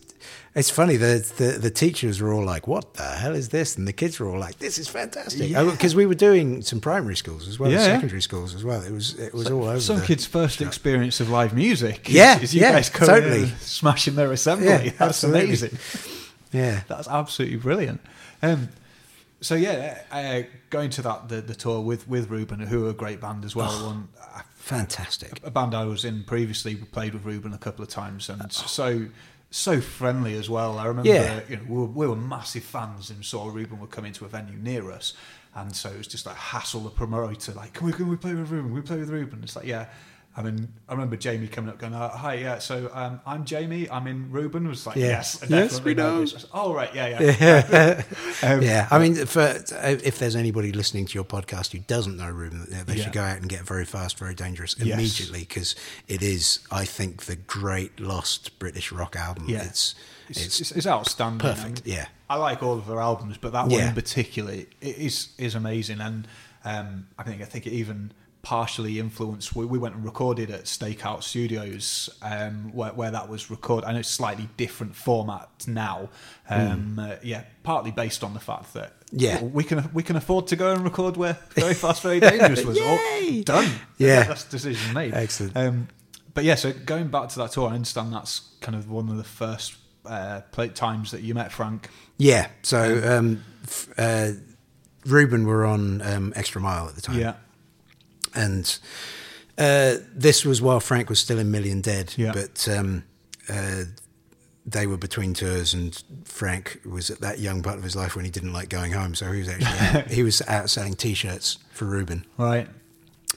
[0.53, 3.87] It's funny the, the the teachers were all like, "What the hell is this?" and
[3.87, 7.47] the kids were all like, "This is fantastic." Because we were doing some primary schools
[7.47, 7.85] as well Yeah, yeah.
[7.95, 8.83] secondary schools as well.
[8.83, 9.81] It was it was all over.
[9.81, 12.09] Some the- kids' first experience of live music.
[12.09, 13.47] Yeah, is you yeah, guys coming totally.
[13.61, 14.67] smashing their assembly.
[14.69, 15.45] Yeah, That's absolutely.
[15.45, 15.79] amazing.
[16.53, 18.01] Yeah, That's absolutely brilliant.
[18.43, 18.71] Um,
[19.41, 22.95] so yeah, uh, going to that the, the tour with with Reuben, who are a
[22.95, 23.71] great band as well.
[23.87, 25.41] One, uh, fantastic.
[25.45, 28.53] a band I was in previously we played with Reuben a couple of times, and
[28.53, 29.07] so
[29.51, 30.79] so friendly as well.
[30.79, 31.41] I remember Yeah.
[31.49, 34.29] you know, we, were, we were massive fans, and saw Reuben would come into a
[34.29, 35.13] venue near us,
[35.55, 38.35] and so it was just like hassle the promoter, like, can we can we play
[38.35, 38.69] with Reuben?
[38.69, 39.41] Can we play with Reuben?
[39.43, 39.87] It's like yeah.
[40.37, 42.61] I mean, I remember Jamie coming up going, uh, "Hi, yeah.
[42.61, 43.91] So um, I'm Jamie.
[43.91, 45.07] I'm in Reuben." Was like, Yeah.
[45.09, 48.03] "Yes, Yes, we know." this." Said, Oh, right, yeah, yeah.
[48.43, 52.31] Um, yeah, I mean, for, if there's anybody listening to your podcast who doesn't know
[52.31, 53.05] Reuben, they Yeah.
[53.05, 55.75] should go out and get very fast, very dangerous immediately because
[56.09, 59.47] it is, I think, the great lost British rock album.
[59.49, 59.65] Yeah.
[59.65, 59.95] It's
[60.29, 61.41] It's, it's, it's, outstanding.
[61.41, 62.07] perfect, yeah.
[62.31, 63.89] I like all of their albums, but that one Yeah.
[63.89, 66.29] in particular it is is amazing, and
[66.65, 69.55] um, I think I think it even partially influenced.
[69.55, 73.87] We, we went and recorded at Stakeout Studios, um, where, where that was recorded.
[73.87, 76.09] I know it's slightly different format now.
[76.49, 79.17] Um, uh, yeah, partly based on the fact that Hmm.
[79.19, 79.43] Yeah.
[79.43, 82.79] we can we can afford to go and record where Very Fast, Very Dangerous was
[82.81, 82.99] all
[83.43, 83.69] done.
[83.99, 84.23] Yeah.
[84.23, 85.13] that's decision made.
[85.15, 85.57] Excellent.
[85.57, 85.89] Um,
[86.33, 89.17] but yeah, so going back to that tour, I understand that's kind of one of
[89.17, 89.75] the first
[90.07, 91.89] uh, play times that you met Frank.
[92.19, 92.49] yeah.
[92.63, 94.29] So um, f- uh,
[95.05, 97.19] Reuben were on um, Extra Mile at the time.
[97.19, 97.35] Yeah,
[98.35, 98.79] and
[99.59, 102.33] uh, this was while Frank was still in Million Dead, Yeah.
[102.33, 103.05] but um,
[103.49, 103.85] uh,
[104.67, 108.25] they were between tours, and Frank was at that young part of his life when
[108.25, 111.59] he didn't like going home, so he was actually out, he was out selling T-shirts
[111.73, 112.69] for Reuben, right.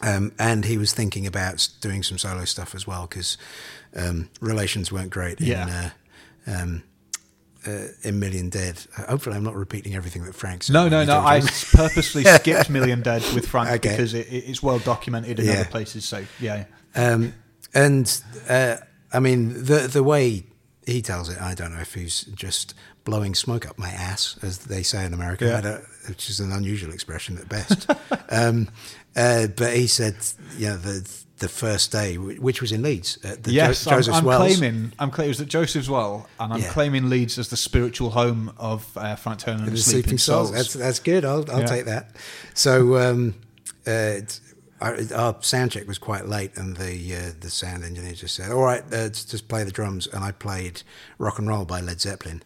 [0.01, 3.37] um, and he was thinking about doing some solo stuff as well because
[3.95, 5.47] um, relations weren't great in.
[5.47, 5.91] Yeah.
[6.47, 6.83] Uh, um,
[7.67, 8.79] uh, in Million Dead.
[9.07, 10.73] Hopefully, I'm not repeating everything that Frank said.
[10.73, 11.19] No, no, no.
[11.19, 13.89] I purposely skipped Million Dead with Frank Okay.
[13.89, 15.53] because it, it's well documented in Yeah.
[15.53, 16.05] other places.
[16.05, 17.33] So yeah, Um,
[17.73, 18.77] and uh,
[19.11, 20.45] I mean, the the way
[20.85, 22.73] he tells it, I don't know if he's just
[23.05, 25.79] blowing smoke up my ass, as they say in America, Yeah.
[26.09, 27.89] Which is an unusual expression at best.
[28.29, 28.69] um,
[29.15, 30.15] uh, but he said,
[30.69, 31.07] know, the
[31.43, 34.57] the first day, which was in Leeds, at the yes, jo- I'm, I'm Wells.
[34.57, 34.91] claiming.
[34.97, 36.71] I'm claiming it was at Joseph's Well, and I'm Yeah.
[36.71, 40.51] claiming Leeds as the spiritual home of uh, Frank Turner and the the Sleeping Souls.
[40.51, 41.23] That's that's good.
[41.25, 41.65] I'll I'll Yeah.
[41.65, 42.15] take that.
[42.53, 43.35] So um,
[43.85, 44.21] uh,
[44.81, 48.51] our, our sound check was quite late, and the uh, the sound engineer just said,
[48.51, 50.81] "All right, uh, just play the drums." And I played
[51.17, 52.41] "Rock and Roll" by Led Zeppelin,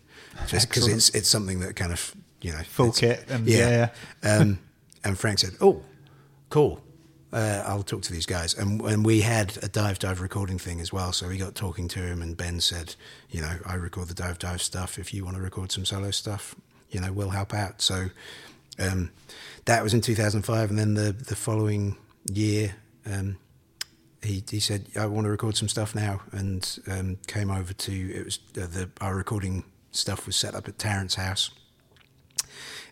[0.47, 3.89] just because it's it's something that kind of you know Full kit and- yeah,
[4.23, 4.60] um,
[5.03, 5.81] and Frank said, "Oh,
[6.49, 6.81] cool."
[7.33, 10.79] Uh, I'll talk to these guys, and and we had a dive dive recording thing
[10.79, 11.11] as well.
[11.11, 12.95] So we got talking to him, and Ben said,
[13.29, 14.97] "You know, I record the dive dive stuff.
[14.97, 16.55] If you want to record some solo stuff,
[16.89, 18.09] you know, we'll help out." So
[18.79, 19.11] um,
[19.65, 21.97] that was in 2005, and then the the following
[22.31, 23.37] year, um,
[24.23, 27.91] he he said, "I want to record some stuff now," and um, came over to
[27.91, 31.49] it was uh, the our recording stuff was set up at Tarrant's house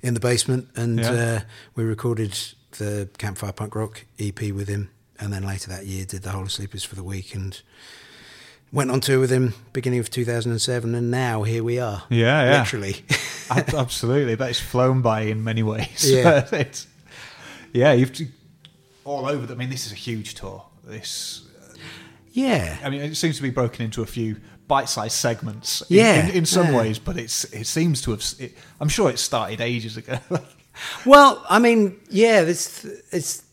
[0.01, 1.11] in the basement, and Yeah.
[1.11, 1.39] uh,
[1.75, 2.37] we recorded
[2.77, 6.43] the Campfire Punk Rock EP with him, and then later that year did the Whole
[6.43, 7.61] of Sleep Is for the Week, and
[8.71, 12.03] went on tour with him beginning of 2007, and now here we are.
[12.09, 12.59] Yeah, yeah.
[12.59, 13.03] literally.
[13.49, 16.09] Absolutely, but it's flown by in many ways.
[16.11, 16.47] Yeah.
[16.51, 16.87] it's,
[17.73, 18.11] yeah, you've
[19.03, 19.45] all over.
[19.45, 20.65] The, I mean, this is a huge tour.
[20.83, 21.75] This, uh,
[22.31, 25.81] yeah, I mean, it seems to be broken into a few bite-sized segments.
[25.89, 26.77] in- Yeah, in, in some yeah.
[26.77, 28.23] ways, but it's it seems to have.
[28.39, 30.19] It, I'm sure it started ages ago.
[31.05, 33.43] Well, I mean, yeah, this it's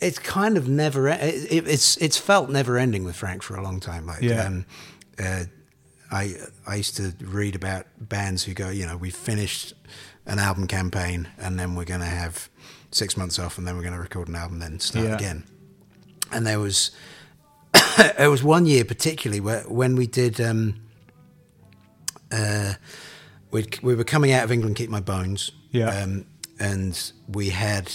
[0.00, 1.08] it's kind of never.
[1.08, 4.06] It, it, it's it's felt never ending with Frank for a long time.
[4.06, 4.44] Like, Yeah.
[4.46, 4.66] um,
[5.18, 5.44] uh,
[6.10, 6.34] I
[6.66, 9.74] I used to read about bands who go, you know, we finished
[10.26, 12.48] an album campaign and then we're going to have
[12.90, 15.14] six months off and then we're going to record an album, then start Yeah.
[15.16, 15.44] again.
[16.32, 16.90] And there was
[18.18, 20.40] it was one year particularly where when we did.
[20.40, 20.80] Um,
[22.32, 22.74] uh,
[23.50, 25.52] we we were coming out of England, Keep My Bones.
[25.70, 25.88] Yeah.
[26.02, 26.24] Um,
[26.58, 27.92] and we had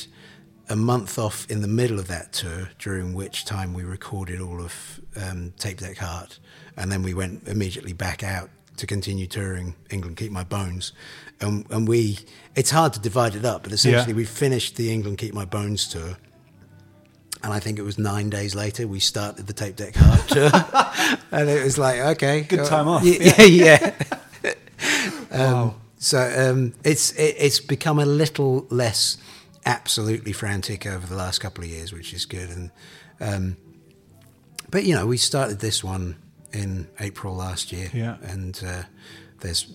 [0.69, 4.62] a month off in the middle of that tour, during which time we recorded all
[4.62, 6.39] of um, Tape Deck Heart,
[6.78, 10.93] and then we went immediately back out to continue touring England, Keep My Bones,
[11.41, 12.19] and and we
[12.56, 14.17] it's hard to divide it up, but essentially Yeah.
[14.17, 16.17] we finished the England, Keep My Bones tour.
[17.43, 20.52] And I think it was nine days later we started the Tape Deck Heart tour,
[21.32, 23.04] and it was like okay, Good time off.
[23.06, 23.93] Yeah, yeah.
[25.32, 25.76] Um, Wow.
[26.03, 29.17] So um, it's it, it's become a little less
[29.65, 32.49] absolutely frantic over the last couple of years, which is good.
[32.49, 32.71] And
[33.19, 33.57] um,
[34.71, 36.15] but you know, we started this one
[36.53, 38.17] in April last year, Yeah.
[38.23, 38.83] and uh,
[39.41, 39.71] there's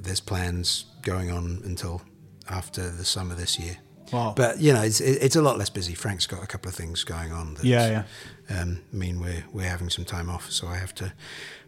[0.00, 2.00] there's plans going on until
[2.48, 3.76] after the summer this year.
[4.12, 4.32] Wow.
[4.34, 5.92] But you know, it's it's a lot less busy.
[5.94, 7.54] Frank's got a couple of things going on.
[7.54, 8.04] That, Yeah,
[8.48, 11.12] Um, I mean, we're we're having some time off, so I have to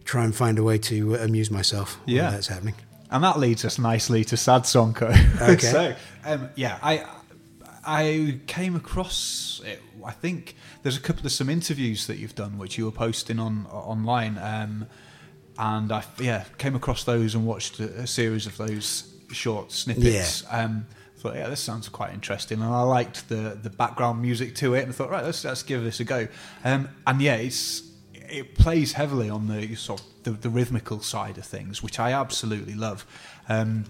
[0.04, 2.30] try and find a way to uh, amuse myself Yeah.
[2.30, 2.74] that's happening.
[3.10, 5.06] And that leads us nicely to Sad Song Co.
[5.40, 5.56] Okay.
[5.58, 5.94] so,
[6.24, 7.04] um, yeah, I
[7.86, 9.80] I came across it.
[10.04, 13.38] I think there's a couple of some interviews that you've done which you were posting
[13.38, 14.86] on online, um,
[15.58, 20.44] and I yeah came across those and watched a, a series of those short snippets.
[20.50, 24.74] Um, thought yeah, this sounds quite interesting, and I liked the the background music to
[24.74, 26.28] it, and thought right, let's let's give this a go.
[26.64, 27.87] Um, and yeah, it's
[28.30, 32.12] it plays heavily on the sort of the, the rhythmical side of things, which I
[32.12, 33.06] absolutely love.
[33.48, 33.84] Um,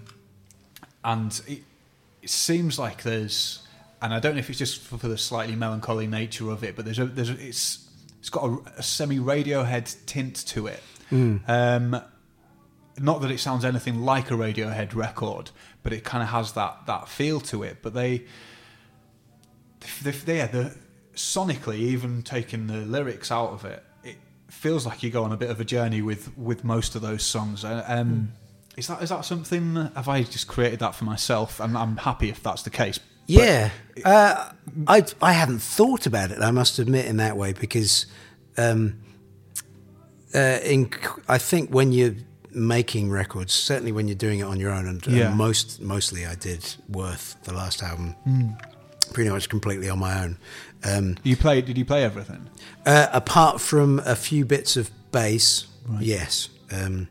[1.03, 1.63] and it,
[2.21, 3.65] it seems like there's,
[4.01, 6.75] and I don't know if it's just for, for the slightly melancholy nature of it,
[6.75, 7.87] but there's a there's a, it's
[8.19, 10.81] it's got a, a semi Radiohead tint to it.
[11.47, 12.01] Um,
[12.97, 15.51] not that it sounds anything like a Radiohead record,
[15.83, 17.77] but it kind of has that that feel to it.
[17.81, 18.25] But they,
[20.03, 20.75] they, they yeah, the
[21.15, 23.83] sonically, even taking the lyrics out of it
[24.49, 27.23] feels like you go on a bit of a journey with with most of those
[27.23, 27.63] songs.
[27.63, 28.33] Uh, Um,
[28.77, 29.75] Is that is that something?
[29.95, 31.59] Have I just created that for myself?
[31.59, 32.99] And I'm happy if that's the case.
[33.27, 33.69] Yeah,
[34.05, 34.51] uh,
[34.87, 36.41] I I hadn't thought about it.
[36.41, 38.05] I must admit in that way because,
[38.57, 38.95] um,
[40.33, 40.89] uh, in
[41.27, 42.15] I think when you're
[42.51, 46.35] making records, certainly when you're doing it on your own, and, and most mostly I
[46.35, 48.49] did Worth the last album, Hmm.
[49.13, 50.37] pretty much completely on my own.
[50.83, 51.61] Um, you play?
[51.61, 52.49] Did you play everything?
[52.85, 55.67] uh, apart from a few bits of bass,
[55.99, 56.49] yes.
[56.71, 57.07] Um,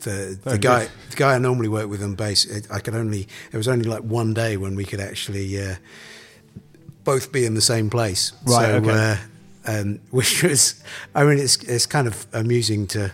[0.00, 3.28] the the guy the guy I normally work with on bass, it, I could only
[3.52, 5.76] it was only like one day when we could actually uh,
[7.04, 8.32] both be in the same place.
[8.44, 8.90] Right, So, okay.
[8.90, 9.16] uh,
[9.80, 10.82] um, which was,
[11.14, 13.12] I mean, it's it's kind of amusing to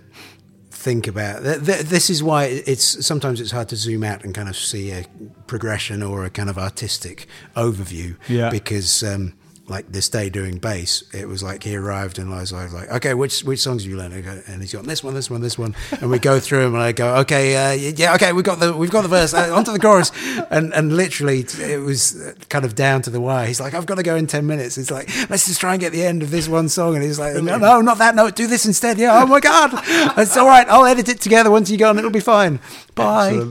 [0.70, 1.42] think about.
[1.42, 4.56] Th- th- This is why it's sometimes it's hard to zoom out and kind of
[4.56, 5.04] see a
[5.46, 8.16] progression or a kind of artistic overview.
[8.28, 8.48] Yeah.
[8.50, 9.34] Because um,
[9.68, 13.12] like this day doing bass, it was like he arrived and I was like, okay,
[13.14, 14.14] which which songs have you learned?
[14.14, 16.82] And he's got this one, this one, this one, and we go through them and
[16.82, 19.72] I go, okay, uh, yeah, okay, we got the we've got the verse, uh, onto
[19.72, 20.10] the chorus,
[20.50, 23.46] and and literally it was kind of down to the wire.
[23.46, 24.78] He's like, I've got to go in ten minutes.
[24.78, 27.18] It's like let's just try and get the end of this one song, and he's
[27.18, 28.98] like, no, no, not that note, do this instead.
[28.98, 29.70] Yeah, oh my god,
[30.18, 30.66] it's all right.
[30.68, 32.58] I'll edit it together once you go, and it'll be fine.
[32.94, 33.48] Bye.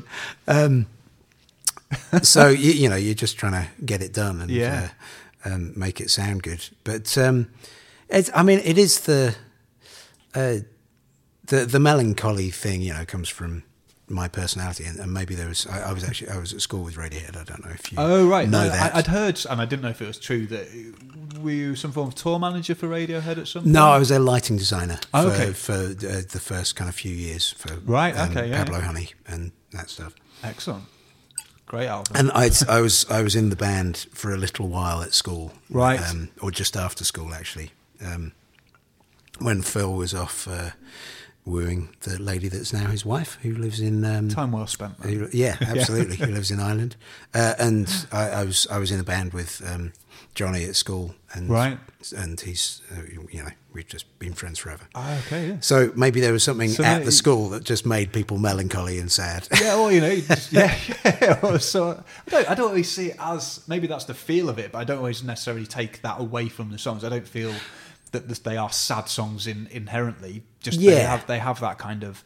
[0.47, 0.87] Um,
[2.21, 4.89] so you, you know you're just trying to get it done and Yeah.
[4.89, 4.93] uh,
[5.45, 6.67] um, make it sound good.
[6.83, 7.49] But um,
[8.09, 9.35] it's, I mean, it is the
[10.35, 10.57] uh,
[11.45, 12.81] the the melancholy thing.
[12.81, 13.63] You know, comes from
[14.09, 15.67] my personality, and, and maybe there was.
[15.67, 17.35] I, I was actually I was at school with Radiohead.
[17.37, 18.95] I don't know if you Oh right, know no, that.
[18.95, 20.67] I, I'd heard, and I didn't know if it was true that
[21.41, 23.73] were you some form of tour manager for Radiohead at some point?
[23.73, 25.51] no, I was a lighting designer for, Oh, okay.
[25.53, 28.85] for uh, the first kind of few years for Right, um, okay, yeah, Pablo yeah.
[28.85, 30.15] Honey and that stuff.
[30.43, 30.85] Excellent,
[31.67, 32.15] great album.
[32.15, 35.51] And I, I was I was in the band for a little while at school,
[35.69, 35.99] Right.
[36.09, 37.71] um, or just after school actually,
[38.03, 38.31] um,
[39.39, 40.71] when Phil was off uh,
[41.45, 44.93] wooing the lady that's now his wife, who lives in um, Time well spent.
[45.01, 46.95] who- yeah, absolutely, who lives in Ireland,
[47.33, 49.93] uh, and I, I was I was in a band with um,
[50.37, 51.79] Johnny at school, and Right.
[52.15, 54.85] and he's uh, you know we've just been friends forever.
[54.93, 55.55] Ah, okay, yeah.
[55.61, 59.11] So maybe there was something So at the school that just made people melancholy and
[59.11, 59.47] sad.
[59.59, 60.07] Yeah, well, you know,
[60.51, 61.57] yeah, yeah.
[61.57, 64.71] So I don't, I don't always see it as maybe that's the feel of it,
[64.71, 67.03] but I don't always necessarily take that away from the songs.
[67.03, 67.53] I don't feel
[68.11, 70.43] that they are sad songs in, inherently.
[70.61, 71.09] Just they Yeah.
[71.09, 72.23] have they have that kind of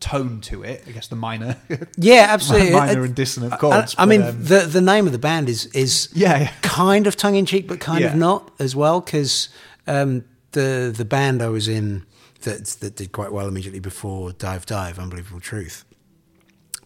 [0.00, 0.84] tone to it.
[0.86, 1.56] I guess the minor,
[1.96, 2.72] Yeah, absolutely.
[2.72, 3.94] minor and dissonant I- chords.
[3.98, 6.52] I, but, mean, um, the the name of the band is is Yeah, yeah.
[6.62, 8.10] kind of tongue in cheek, but kind Yeah.
[8.10, 9.48] of not as well because
[9.86, 12.04] um, the the band I was in
[12.42, 15.84] that that did quite well immediately before Dive Dive, Unbelievable Truth.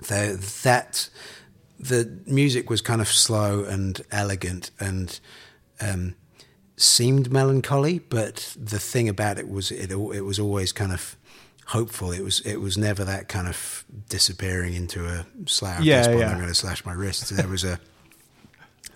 [0.09, 1.11] The, that
[1.79, 5.21] the music was kind of slow and elegant and
[5.81, 6.15] um,
[6.77, 11.17] seemed melancholy, but the thing about it was it it was always kind of
[11.71, 12.11] hopeful.
[12.11, 15.83] It was it was never that kind of disappearing into a slash.
[15.83, 16.31] Yeah, Yeah, yeah.
[16.31, 17.31] I'm going to slash my wrist.
[17.37, 17.79] There was a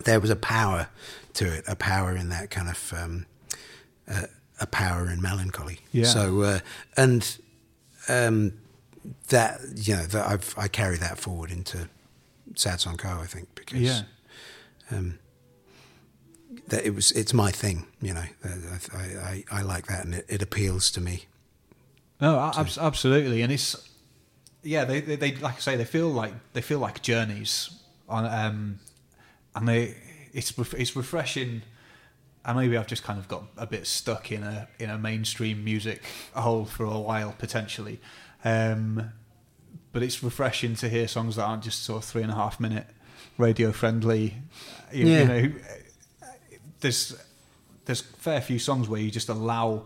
[0.03, 0.89] there was a power
[1.33, 3.25] to it, a power in that kind of um,
[4.09, 4.27] uh,
[4.59, 5.79] a power in melancholy.
[5.91, 6.05] Yeah.
[6.05, 6.59] So uh,
[6.97, 7.37] and
[8.09, 8.53] um,
[9.29, 11.89] that you know that I've I carry that forward into
[12.55, 13.09] Sad Song Co.
[13.21, 14.01] I think because yeah.
[14.91, 15.19] um,
[16.67, 17.87] that it was it's my thing.
[18.01, 21.25] You know, I I, I, I like that and it, it appeals to me.
[22.25, 23.75] No, a- abs- absolutely, and it's
[24.63, 24.83] yeah.
[24.85, 27.69] They, they, they like I say, they feel like they feel like journeys
[28.09, 28.79] on, um,
[29.55, 29.95] and they
[30.33, 31.61] it's it's refreshing.
[32.47, 35.63] And maybe I've just kind of got a bit stuck in a in a mainstream
[35.63, 36.01] music
[36.35, 37.99] hole for a while potentially,
[38.43, 39.11] um,
[39.91, 42.59] but it's refreshing to hear songs that aren't just sort of three and a half
[42.59, 42.87] minute
[43.37, 44.35] radio friendly.
[44.93, 45.19] You, Yeah.
[45.19, 45.51] you know,
[46.81, 47.15] there's
[47.85, 49.85] there's fair few songs where you just allow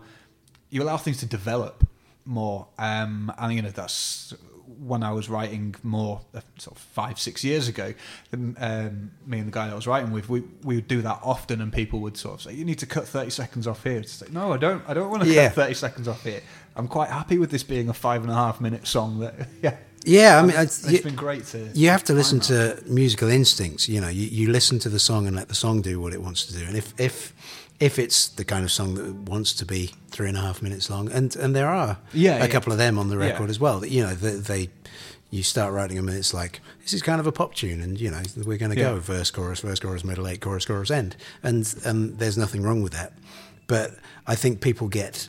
[0.70, 1.86] you allow things to develop
[2.24, 2.68] more.
[2.78, 4.34] Um, and you know that's
[4.78, 7.92] when I was writing more uh, sort of five six years ago.
[8.32, 11.02] Um, um, me and the guy that I was writing with, we we would do
[11.02, 13.82] that often, and people would sort of say, "You need to cut thirty seconds off
[13.82, 14.82] here." It's like, no, I don't.
[14.88, 15.46] I don't want to Yeah.
[15.48, 16.40] cut thirty seconds off here.
[16.76, 19.18] I'm quite happy with this being a five and a half minute song.
[19.20, 21.68] That yeah, Yeah, I mean, it's, it's, it's been great to.
[21.74, 22.84] you have to listen that.
[22.84, 23.88] to musical instincts.
[23.88, 26.22] You know, you, you listen to the song and let the song do what it
[26.22, 26.64] wants to do.
[26.64, 27.34] And if if
[27.80, 30.88] if it's the kind of song that wants to be three and a half minutes
[30.90, 32.46] long, and and there are Yeah, a yeah.
[32.48, 33.30] couple of them on the Yeah.
[33.30, 33.80] record as well.
[33.80, 34.70] That you know they, they
[35.30, 38.00] you start writing them and it's like this is kind of a pop tune, and
[38.00, 38.90] you know we're going to Yeah.
[38.92, 42.82] go verse chorus verse chorus middle eight chorus chorus end, and and there's nothing wrong
[42.82, 43.12] with that.
[43.66, 43.94] But
[44.26, 45.28] I think people get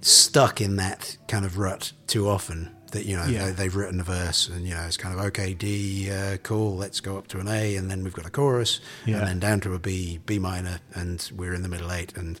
[0.00, 3.46] stuck in that kind of rut too often that you know Yeah.
[3.46, 6.76] they, they've written a verse and you know it's kind of okay D uh, cool
[6.76, 9.18] let's go up to an A and then we've got a chorus Yeah.
[9.18, 12.40] and then down to a B B minor and we're in the middle eight and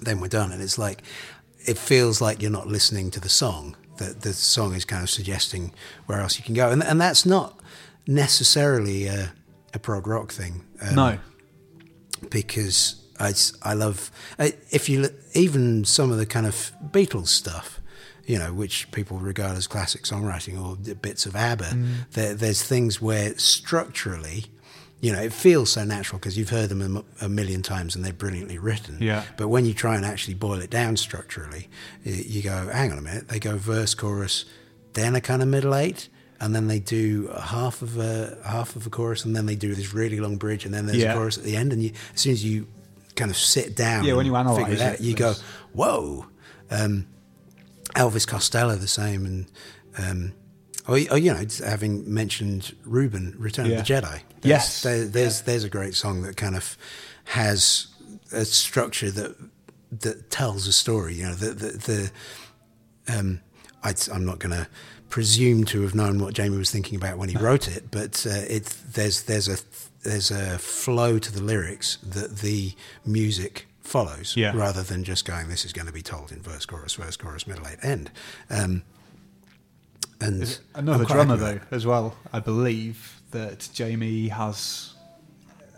[0.00, 1.02] then we're done and it's like
[1.66, 5.10] it feels like you're not listening to the song that the song is kind of
[5.10, 5.72] suggesting
[6.06, 7.58] where else you can go and and that's not
[8.06, 9.32] necessarily a,
[9.74, 11.18] a prog rock thing um, no,
[12.30, 17.80] because I I love if you even some of the kind of Beatles stuff,
[18.26, 21.64] you know, which people regard as classic songwriting or bits of ABBA.
[21.64, 21.88] Mm.
[22.12, 24.46] There, there's things where structurally,
[25.00, 28.12] you know, it feels so natural because you've heard them a million times and they're
[28.12, 28.98] brilliantly written.
[29.00, 29.24] Yeah.
[29.36, 31.68] But when you try and actually boil it down structurally,
[32.04, 34.44] you go, hang on a minute, they go verse, chorus,
[34.94, 36.08] then a kind of middle eight.
[36.38, 39.74] And then they do half of a half of a chorus, and then they do
[39.74, 41.12] this really long bridge, and then there's Yeah.
[41.12, 41.72] a chorus at the end.
[41.72, 42.66] And you, as soon as you
[43.14, 45.32] kind of sit down, Yeah, when you analyse it out, you go,
[45.72, 46.26] "Whoa!"
[46.70, 47.06] Um,
[47.96, 49.46] Elvis Costello the same, and
[49.98, 50.32] um,
[50.86, 53.80] oh, y- oh, you know, having mentioned Reuben, Return Yeah.
[53.80, 54.20] of the Jedi.
[54.42, 54.82] There's, Yes.
[54.82, 56.76] there, there's there's a great song that kind of
[57.24, 57.88] has
[58.32, 59.34] a structure that
[60.00, 61.14] that tells a story.
[61.14, 62.10] You know, the the,
[63.06, 63.40] the um,
[63.82, 64.68] I'd, I'm not going to
[65.08, 68.42] presume to have known what Jamie was thinking about when he wrote it, but uh,
[68.48, 69.56] it there's there's a
[70.02, 74.52] there's a flow to the lyrics that the music follows, Yeah.
[74.54, 77.46] rather than just going, "This is going to be told in verse, chorus, verse, chorus,
[77.46, 78.10] middle, eight, end."
[78.50, 78.82] Um,
[80.20, 82.16] and There's another drummer though as well.
[82.32, 84.92] I believe that Jamie has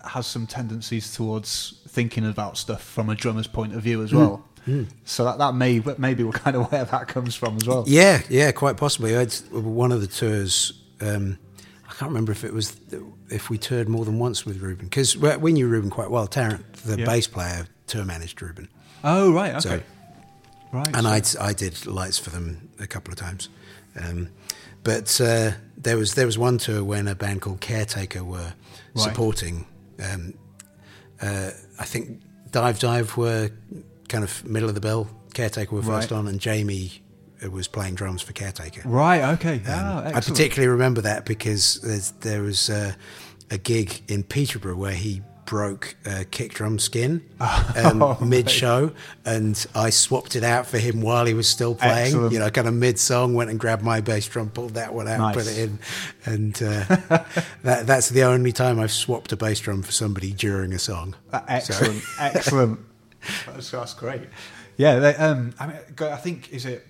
[0.05, 4.17] has some tendencies towards thinking about stuff from a drummer's point of view as Hmm.
[4.19, 4.45] well.
[5.05, 7.85] So that that may maybe we're kind of where that comes from as well.
[7.87, 9.17] Yeah, yeah, quite possibly.
[9.17, 10.73] I had one of the tours.
[11.01, 11.39] Um,
[11.89, 12.77] I can't remember if it was
[13.31, 16.27] if we toured more than once with Reuben because we knew Reuben quite well.
[16.27, 17.07] Tarrant, the Yeah.
[17.07, 18.69] bass player, tour managed Reuben,
[19.05, 19.83] Oh right, okay, So-
[20.73, 20.89] right.
[20.97, 23.49] and I I did lights for them a couple of times.
[24.01, 24.29] Um,
[24.85, 28.53] but uh, there was there was one tour when a band called Caretaker were
[28.95, 29.03] Right.
[29.05, 29.67] supporting.
[30.03, 30.35] Um,
[31.21, 32.21] uh, I think
[32.51, 33.51] Dive Dive were
[34.09, 35.09] kind of middle of the bill.
[35.35, 36.19] Caretaker were first Right.
[36.19, 37.03] on, and Jamie
[37.45, 38.83] uh, was playing drums for Caretaker.
[38.89, 39.57] right, okay.
[39.57, 42.95] Um, ah, I particularly remember that because there's, there was uh,
[43.51, 48.93] a gig in Peterborough where he broke a kick drum skin um, Oh, mid show,
[49.25, 52.09] and I swapped it out for him while he was still playing.
[52.09, 52.33] Excellent.
[52.35, 55.09] You know, kind of mid song, went and grabbed my bass drum, pulled that one
[55.09, 55.35] out, Nice.
[55.37, 55.79] put it in,
[56.27, 56.85] and uh,
[57.63, 61.17] that, that's the only time I've swapped a bass drum for somebody during a song.
[61.33, 62.81] Uh, So- excellent, excellent.
[63.47, 64.23] That's, that's great.
[64.77, 66.87] Yeah, they, um, I mean, I think is it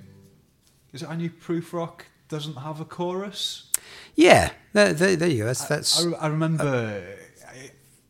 [0.93, 3.71] is it I knew Prufrock doesn't have a chorus.
[4.17, 5.47] yeah, there, there, there you go.
[5.47, 6.05] That's that's.
[6.05, 7.03] I, I remember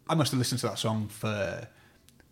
[0.08, 1.66] I, must have listened to that song for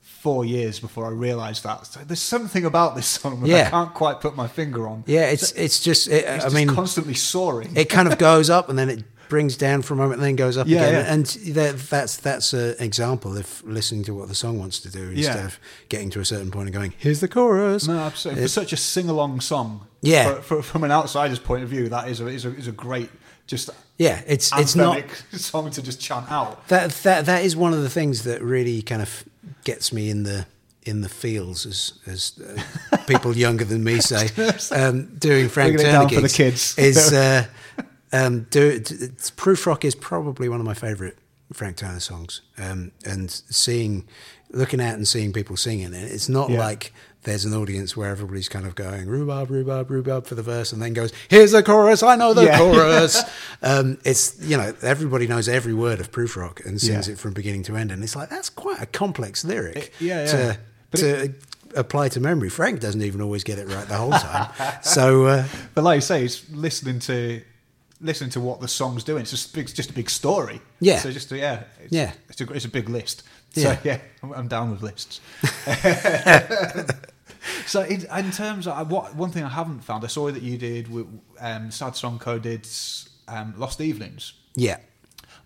[0.03, 3.95] four years before I realised that So there's something about this song that I can't
[3.95, 5.05] quite put my finger on.
[5.07, 6.09] yeah, it's it's just.
[6.09, 7.77] It, It's I just mean, constantly soaring.
[7.77, 10.37] it kind of goes up and then it brings down for a moment and then
[10.37, 11.05] goes up Yeah, again.
[11.05, 11.13] yeah.
[11.13, 15.11] And that, that's that's an example of listening to what the song wants to do
[15.11, 15.47] instead Yeah.
[15.47, 15.59] of
[15.89, 18.43] getting to a certain point and going, "Here's the chorus." no, absolutely.
[18.45, 20.35] For such a sing-along song, Yeah.
[20.37, 22.73] for, for, from an outsider's point of view, that is a, is a, is a
[22.73, 23.11] great
[23.49, 23.69] just
[23.99, 26.67] Yeah, it's it's not song to just chant out.
[26.69, 29.25] that that that is one of the things that really kind of
[29.65, 30.47] gets me in the
[30.83, 32.33] in the feels, as as
[32.93, 34.29] uh, people younger than me say,
[34.73, 36.77] um, doing Frank Turner for the kids.
[36.79, 37.47] is uh,
[38.13, 41.15] um, do, Prufrock is probably one of my favourite
[41.53, 44.07] Frank Turner songs, um, and seeing,
[44.51, 46.59] looking out and seeing people singing it, it's not Yeah.
[46.59, 46.93] like.
[47.27, 50.81] There's an audience where everybody's kind of going rhubarb, rhubarb, rhubarb for the verse, and
[50.81, 52.03] then goes, "Here's the chorus.
[52.03, 52.57] I know the Yeah.
[52.59, 53.23] chorus."
[53.63, 57.15] um, it's you know everybody knows every word of Prufrock and sings Yeah.
[57.15, 60.25] it from beginning to end, and it's like that's quite a complex lyric It- yeah,
[60.25, 60.57] yeah.
[60.93, 61.35] to to
[61.75, 62.49] apply to memory.
[62.49, 64.51] Frank doesn't even always get it right the whole time.
[64.83, 67.43] so uh, But like you say, it's listening to
[68.01, 69.23] listening to what the song's doing.
[69.23, 70.61] It's just just a big story.
[70.81, 71.01] Yeah.
[71.01, 72.13] So just yeah, it's, Yeah.
[72.29, 73.25] It's a it's a big list.
[73.55, 73.75] Yeah.
[73.75, 75.21] So yeah, I'm, I'm down with lists.
[77.67, 80.57] so in, in terms of what one thing I haven't found, I saw that you
[80.59, 81.07] did with
[81.41, 82.67] um, Sad Song Co did
[83.29, 84.79] um, Lost Evenings Yeah.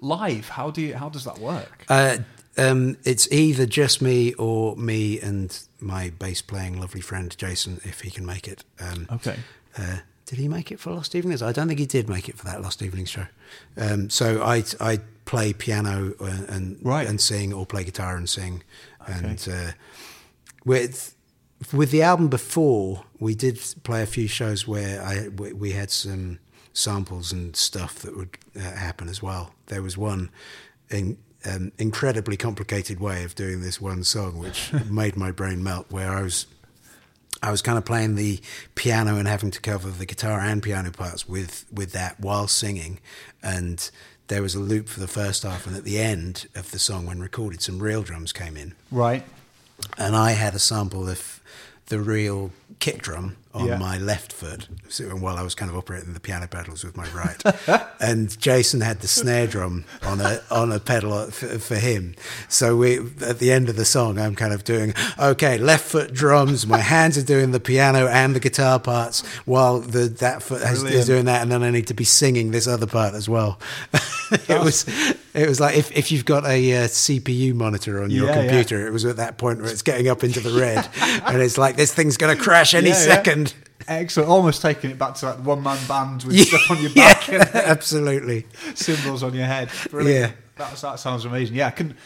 [0.00, 0.48] live.
[0.50, 1.84] How do you how does that work?
[1.88, 2.18] Uh,
[2.58, 8.00] um, it's either just me or me and my bass playing lovely friend Jason, if
[8.00, 8.64] he can make it.
[8.80, 9.36] Um, Okay.
[9.78, 11.42] Uh, did he make it for Lost Evenings?
[11.42, 13.26] I don't think he did make it for that Lost Evenings show.
[13.76, 17.08] Um, so I I play piano and and, Right.
[17.08, 18.62] and sing, or play guitar and sing,
[19.06, 19.72] and uh,
[20.64, 21.14] with
[21.72, 25.90] with the album before, we did play a few shows where I we, we had
[25.90, 26.38] some
[26.72, 29.52] samples and stuff that would uh, happen as well.
[29.66, 30.30] There was one
[30.90, 35.86] in, um, incredibly complicated way of doing this one song, which made my brain melt.
[35.90, 36.46] Where I was
[37.42, 38.40] I was kind of playing the
[38.74, 43.00] piano and having to cover the guitar and piano parts with with that while singing,
[43.42, 43.90] and
[44.28, 47.04] there was a loop for the first half, and at the end of the song,
[47.06, 49.24] when recorded, some real drums came in, Right.
[49.98, 51.39] and I had a sample of
[51.90, 53.78] the real kick drum on Yeah.
[53.78, 57.08] my left foot so, while I was kind of operating the piano pedals with my
[57.14, 57.42] right,
[58.00, 62.14] and Jason had the snare drum on a on a pedal for, for him.
[62.48, 66.12] So we at the end of the song, I'm kind of doing okay, left foot
[66.14, 70.62] drums, my hands are doing the piano and the guitar parts, while the that foot
[70.62, 73.28] has, is doing that, and then I need to be singing this other part as
[73.28, 73.58] well.
[74.30, 74.86] it was
[75.34, 78.40] it was like if, if you've got a uh, CPU monitor on your Yeah, yeah.
[78.42, 80.88] computer, it was at that point where it's getting up into the red,
[81.26, 82.94] and it's like this thing's going to crash any Yeah,
[83.46, 83.66] second.
[83.88, 84.28] Excellent.
[84.28, 87.40] Almost taking it back to that one man band with stuff on your back yeah,
[87.46, 88.46] and absolutely.
[88.74, 89.70] cymbals on your head.
[89.90, 90.32] Brilliant.
[90.32, 90.36] Yeah.
[90.56, 91.56] That's, that sounds amazing.
[91.56, 91.96] Yeah, I can.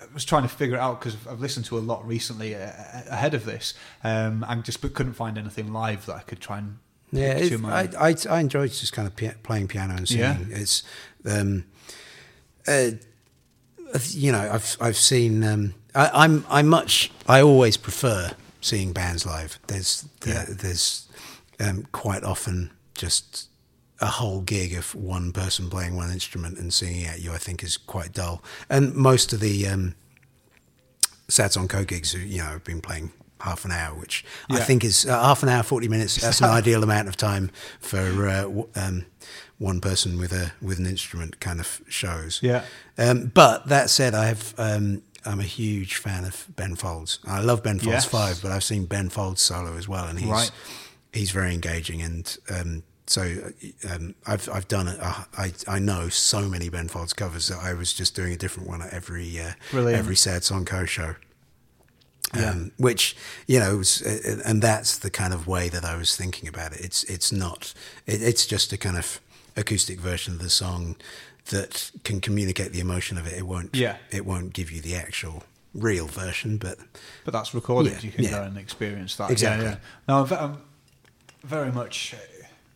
[0.00, 2.70] I was trying to figure it out because I've listened to a lot recently uh,
[3.10, 3.74] ahead of this,
[4.04, 6.78] um, and just but couldn't find anything live that I could try and
[7.10, 10.06] Yeah, picture it, my- I, I I enjoyed just kind of pia- playing piano and
[10.08, 10.22] singing.
[10.50, 10.56] Yeah.
[10.56, 10.84] It's
[11.28, 11.64] um,
[12.68, 12.90] uh,
[14.10, 15.42] you know, I've I've seen.
[15.42, 18.30] Um, I, I'm I much I always prefer
[18.64, 19.58] seeing bands live.
[19.66, 20.54] There's there, Yeah.
[20.62, 21.06] there's
[21.60, 23.48] um, quite often just
[24.00, 27.32] a whole gig of one person playing one instrument and singing at you.
[27.32, 29.94] I think is quite dull, and most of the um,
[31.28, 34.84] Sad Song Co gigs, you know, have been playing half an hour, which I think
[34.84, 36.16] is uh, half an hour, forty minutes.
[36.16, 37.50] That's an ideal amount of time
[37.80, 39.06] for uh, w- um,
[39.58, 42.40] one person with a with an instrument kind of shows.
[42.42, 42.64] Yeah.
[42.98, 44.54] Um, but that said, I have.
[44.58, 47.18] Um, I'm a huge fan of Ben Folds.
[47.26, 48.04] I love Ben Folds Yes.
[48.04, 50.50] Five, but I've seen Ben Folds solo as well, and he's Right.
[51.12, 52.36] he's very engaging and.
[52.50, 53.52] Um, so
[53.90, 54.98] um, I've I've done it.
[54.98, 58.36] Uh, I I know so many Ben Folds covers that I was just doing a
[58.38, 61.14] different one at every uh, every Sad Song Co show
[62.34, 62.50] Yeah.
[62.52, 63.14] um, which
[63.46, 66.72] you know, was, uh, and that's the kind of way that I was thinking about
[66.72, 66.80] it.
[66.80, 67.74] It's it's not,
[68.06, 69.20] it, it's just a kind of
[69.54, 70.96] acoustic version of the song
[71.46, 73.34] that can communicate the emotion of it.
[73.34, 73.96] It won't, Yeah.
[74.10, 75.42] it won't give you the actual
[75.74, 76.78] real version, but
[77.24, 77.92] But that's recorded.
[77.94, 78.30] Yeah, you can yeah.
[78.30, 79.30] go and experience that.
[79.30, 79.64] Exactly.
[79.66, 79.78] Yeah, yeah.
[80.08, 80.58] No, I'm,
[81.42, 82.14] very much.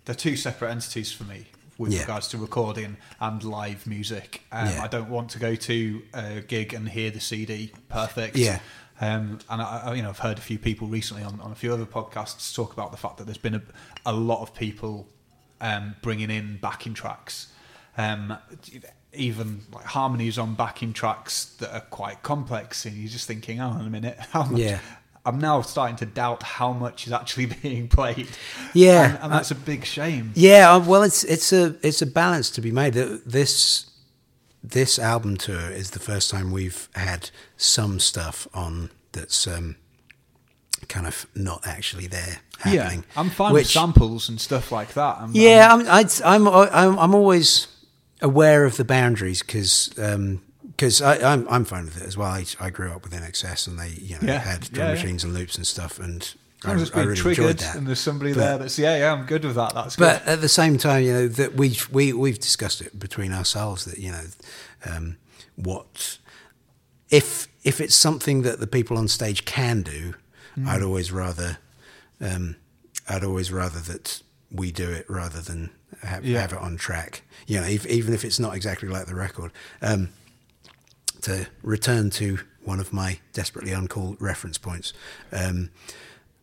[0.05, 1.47] They're two separate entities for me
[1.79, 4.43] with regards to recording and live music.
[4.53, 4.83] Um, Yeah.
[4.83, 8.37] I don't want to go to a gig and hear the CD perfect.
[8.37, 8.59] Yeah.
[9.01, 11.55] Um, and I, I- you know, I've heard a few people recently on, on a
[11.55, 13.63] few other podcasts talk about the fact that there's been a,
[14.05, 15.07] a lot of people
[15.61, 17.53] um, bringing in backing tracks,
[17.99, 18.39] um,
[19.13, 23.73] even like harmonies on backing tracks that are quite complex, and you're just thinking, "Oh,
[23.79, 24.79] in a minute, how much?" Yeah.
[25.27, 28.29] I'm now starting to doubt how much is actually being played.
[28.73, 30.33] Yeah, and, and that's a big shame.
[30.35, 30.73] yeah.
[30.73, 32.95] uh, Well, it's it's a it's a balance to be made.
[32.95, 33.91] This
[34.65, 39.77] this album tour is the first time we've had some stuff on that's um,
[40.89, 43.01] kind of not actually there happening.
[43.15, 45.19] Yeah, I'm fine with samples and stuff like that.
[45.21, 47.67] I'm, Yeah, I'm- I'm I'd, I'm I'm I'm always
[48.21, 49.89] aware of the boundaries because
[50.67, 52.29] because I I'm I'm fine with it as well.
[52.31, 54.95] I, I grew up with INXS and they you know Yeah, had drum yeah, yeah.
[54.95, 57.75] machines and loops and stuff, and I, as I really enjoyed triggered that.
[57.77, 59.75] and there's somebody But- there that's yeah, yeah, I'm good with that.
[59.75, 60.33] That's But good.
[60.33, 63.99] at the same time, you know that we we we've discussed it between ourselves that
[63.99, 64.25] you know
[64.85, 65.17] um,
[65.57, 66.19] what
[67.11, 70.15] if if it's something that the people on stage can do,
[70.57, 70.67] Mm.
[70.67, 71.59] I'd always rather
[72.21, 72.57] um,
[73.09, 75.71] I'd always rather that we do it rather than
[76.03, 76.41] have, Yeah.
[76.41, 77.23] have it on track.
[77.47, 79.53] You know, if, even if it's not exactly like the record.
[79.83, 80.09] Um,
[81.23, 84.93] to return to one of my desperately uncalled reference points.
[85.33, 85.71] Um,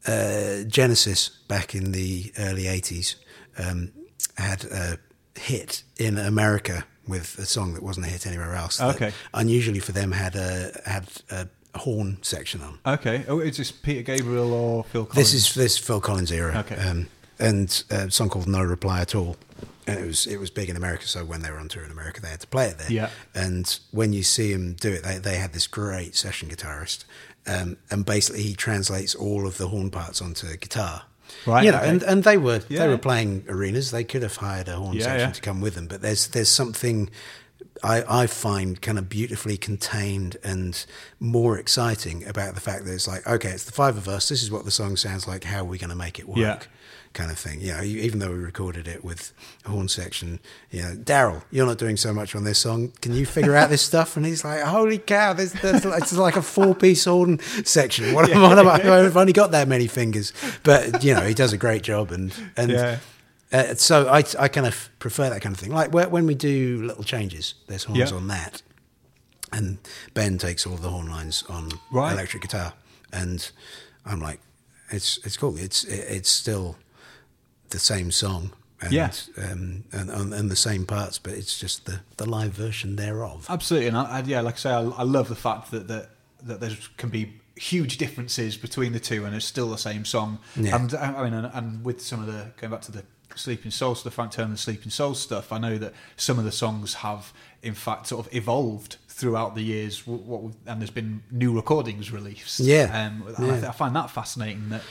[0.06, 3.16] uh, Genesis back in the early 80s
[3.58, 3.92] um,
[4.38, 4.98] had a
[5.40, 8.82] hit in America with a song that wasn't a hit anywhere else.
[8.82, 9.14] Okay.
[9.34, 11.48] Unusually for them had a had a
[11.78, 12.80] horn section on.
[12.86, 13.24] Okay.
[13.28, 15.32] Oh, is this Peter Gabriel or Phil Collins?
[15.32, 16.60] This is this Phil Collins era.
[16.70, 16.76] Okay.
[16.76, 17.08] Um,
[17.40, 19.36] and a song called No Reply at All.
[19.88, 21.06] and it was it was big in America.
[21.08, 22.92] So when they were on tour in America, they had to play it there.
[22.92, 23.10] Yeah.
[23.34, 27.04] And when you see them do it, they they had this great session guitarist,
[27.48, 31.04] um, and basically he translates all of the horn parts onto guitar.
[31.48, 31.90] Right, You know, okay.
[31.90, 32.80] and, and they were Yeah.
[32.82, 33.90] they were playing arenas.
[33.92, 35.34] They could have hired a horn Yeah, section yeah.
[35.34, 37.10] to come with them, but there's there's something
[37.84, 40.86] I, I find kind of beautifully contained and
[41.20, 44.30] more exciting about the fact that it's like, okay, it's the five of us.
[44.30, 45.44] This is what the song sounds like.
[45.44, 46.38] How are we going to make it work?
[46.38, 46.60] Yeah.
[47.16, 47.62] Kind of thing.
[47.62, 49.32] You know, even though we recorded it with
[49.66, 50.40] a horn section,
[50.70, 52.92] you know, Daryl, you're not doing so much on this song.
[53.02, 54.18] Can you figure out this stuff?
[54.18, 58.14] And he's like, holy cow, there's, there's it's like a four piece horn section.
[58.14, 58.74] What, what am I?
[59.06, 60.34] I've only got that many fingers.
[60.64, 62.12] But, you know, he does a great job.
[62.12, 63.00] And, and, Yeah.
[63.54, 65.72] uh, so I, I kind of prefer that kind of thing.
[65.72, 68.18] Like when we do little changes, there's horns Yeah.
[68.18, 68.62] on that,
[69.54, 69.78] and
[70.14, 72.12] Ben takes all the horn lines on Right.
[72.12, 72.74] electric guitar,
[73.14, 73.50] and
[74.06, 74.42] I'm like,
[74.92, 75.56] it's it's cool.
[75.58, 76.76] It's it, it's still
[77.70, 78.52] the same song,
[78.82, 79.12] and, Yeah.
[79.38, 83.46] um, and, and and the same parts, but it's just the the live version thereof.
[83.50, 86.10] Absolutely, and I, I, yeah, like I say, I, I love the fact that that
[86.44, 90.40] that there can be huge differences between the two, and it's still the same song.
[90.56, 90.76] Yeah.
[90.76, 93.04] And I mean, and, and with some of the going back to the
[93.36, 96.96] Sleeping Souls, the Frank Turner Sleeping Souls stuff, I know that some of the songs
[96.96, 100.06] have, in fact, sort of evolved throughout the years.
[100.06, 102.60] What and there's been new recordings released.
[102.60, 102.84] Yeah.
[103.08, 104.82] um, and I, th- I find that fascinating that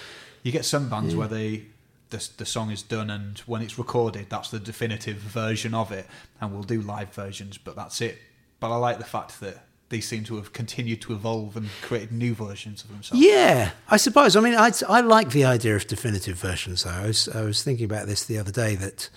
[0.43, 1.67] you get some bands where they.
[2.15, 6.07] The, the song is done, and when it's recorded, that's the definitive version of it.
[6.41, 8.19] And we'll do live versions, but that's it.
[8.61, 12.13] But I like the fact that they seem to have continued to evolve and created
[12.13, 13.23] new versions of themselves.
[13.25, 14.37] Yeah, I suppose.
[14.37, 16.85] I mean, I, I like the idea of definitive versions.
[16.85, 19.11] Though I was I was thinking about this the other day that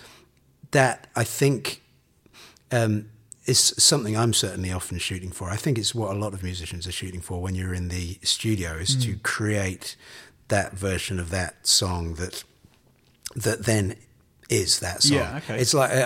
[0.72, 1.82] that I think
[2.70, 3.10] um,
[3.46, 5.48] is something I'm certainly often shooting for.
[5.50, 8.18] I think it's what a lot of musicians are shooting for when you're in the
[8.22, 9.22] studio is to Mm.
[9.22, 9.96] create
[10.48, 12.44] that version of that song that
[13.42, 13.96] that then
[14.48, 15.18] is that song.
[15.18, 15.60] Yeah, okay.
[15.60, 16.02] It's like I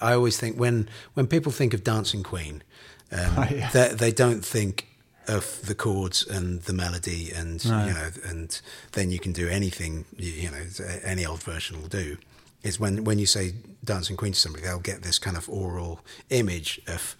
[0.00, 2.62] I, I always think when when people think of Dancing Queen,
[3.10, 3.70] um, Right, yeah.
[3.70, 4.86] they, they don't think
[5.28, 7.86] of the chords and the melody and No.
[7.86, 8.60] you know and
[8.92, 10.64] then you can do anything you, you know
[11.04, 12.16] any old version will do
[12.64, 13.54] is when when you say
[13.84, 16.00] dancing queen to somebody they'll get this kind of aural
[16.30, 17.14] image of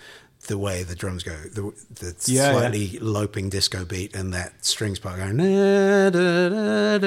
[0.49, 2.53] the way the drums go the, the Yeah, yeah.
[2.53, 6.99] slightly loping disco beat and that strings part going da, da,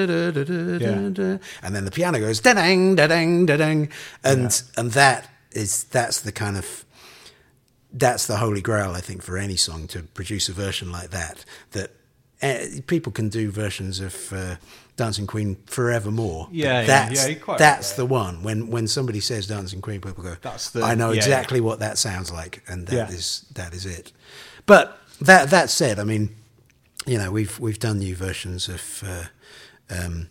[0.80, 1.08] Yeah.
[1.10, 3.88] da," and then the piano goes da dang da dang da dang
[4.24, 6.84] and and that is that's the kind of
[7.92, 11.44] that's the holy grail, I think, for any song to produce a version like that.
[11.70, 11.92] That
[12.42, 14.56] uh, people can do versions of uh,
[14.96, 16.48] Dancing Queen forevermore.
[16.50, 17.96] Yeah, yeah, that's, yeah, quite that's right.
[17.98, 18.42] the one.
[18.42, 21.78] When when somebody says Dancing Queen, people go, That's the- I know yeah, exactly what
[21.80, 24.12] that sounds like, and that is that is it.
[24.64, 26.34] But that that said, I mean,
[27.06, 29.02] you know, we've we've done new versions of.
[29.06, 29.24] Uh,
[29.88, 30.28] um,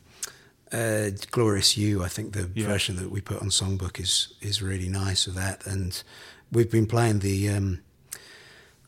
[0.72, 4.90] uh, Glorious You, I think the version that we put on Songbook is is really
[4.90, 6.04] nice of that, and
[6.52, 7.82] we've been playing the um,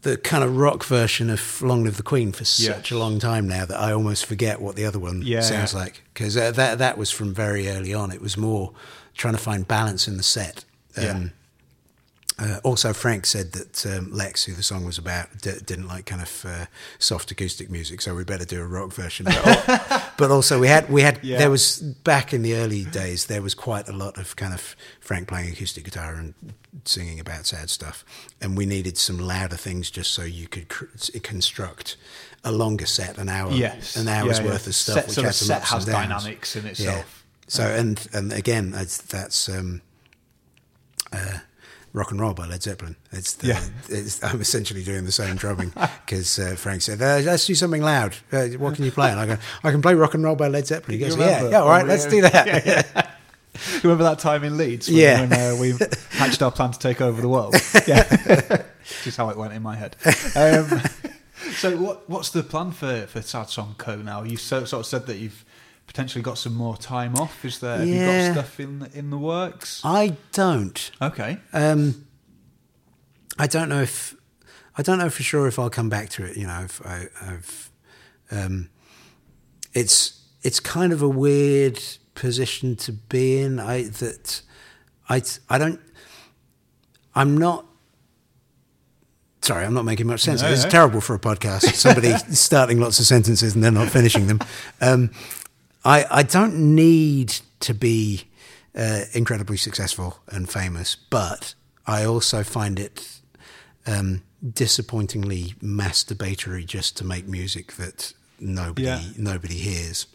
[0.03, 3.47] the kind of rock version of Long Live the Queen for such a long time
[3.47, 5.41] now that I almost forget what the other one Yeah.
[5.41, 8.11] sounds like because uh, that that was from very early on.
[8.11, 8.71] It was more
[9.15, 10.63] trying to find balance in the set.
[10.97, 11.29] Yeah.
[12.39, 16.05] Uh, also, Frank said that um, Lex, who the song was about, d- didn't like
[16.05, 16.65] kind of uh,
[16.99, 19.25] soft acoustic music, so we better do a rock version.
[19.25, 21.39] But, but also, we had we had Yeah.
[21.39, 24.75] there was back in the early days there was quite a lot of kind of
[24.99, 26.35] Frank playing acoustic guitar and
[26.85, 28.05] singing about sad stuff,
[28.39, 30.85] and we needed some louder things just so you could cr-
[31.23, 31.97] construct
[32.43, 33.95] a longer set, an hour, Yes.
[33.95, 34.51] an hour's Yeah, yeah.
[34.51, 34.95] worth of stuff.
[34.95, 37.25] Set- which so had set has dynamics in itself.
[37.47, 39.81] So and and again, that's, that's um,
[41.11, 41.39] uh,
[41.97, 42.95] rock and roll by Led Zeppelin.
[43.11, 43.63] It's, the, Yeah.
[43.89, 45.73] it's I'm essentially doing the same drumming
[46.05, 48.15] because uh, Frank said, uh, "Let's do something loud.
[48.31, 50.47] Uh, what can you play?" And I go, "I can play rock and roll by
[50.47, 53.11] Led Zeppelin." He goes, "Yeah, yeah, all right, let's do that." Yeah, yeah.
[53.83, 54.87] Remember that time in Leeds?
[54.87, 55.21] When, Yeah.
[55.21, 55.73] When uh, we
[56.11, 57.55] hatched our plan to take over the world.
[57.87, 58.03] Yeah.
[58.99, 59.95] Which is how it went in my head.
[60.35, 60.81] Um,
[61.55, 64.23] so, what what's the plan for for Sad Song Co now?
[64.23, 65.43] You so, sort of said that you've
[65.87, 67.43] potentially got some more time off.
[67.43, 67.79] Is there?
[67.79, 69.81] Have you got stuff in the, in the works?
[69.83, 70.91] I don't.
[71.01, 71.39] Okay.
[71.53, 72.07] Um,
[73.39, 74.15] I don't know if
[74.77, 76.37] I don't know for sure if I'll come back to it.
[76.37, 77.71] You know, I've, I, I've
[78.29, 78.69] um,
[79.73, 81.81] it's it's kind of a weird
[82.13, 83.59] position to be in.
[83.59, 84.41] I that
[85.09, 85.79] I I don't.
[87.15, 87.65] I'm not.
[89.41, 90.41] Sorry, I'm not making much sense.
[90.41, 90.69] No, it's no.
[90.69, 91.73] terrible for a podcast.
[91.73, 94.39] Somebody starting lots of sentences and then not finishing them.
[94.81, 95.11] Um,
[95.95, 97.29] I I don't need
[97.59, 98.25] to be
[98.75, 103.21] uh, incredibly successful and famous, but I also find it
[103.85, 104.21] um,
[104.53, 109.01] disappointingly masturbatory just to make music that nobody Yeah.
[109.17, 110.07] nobody hears.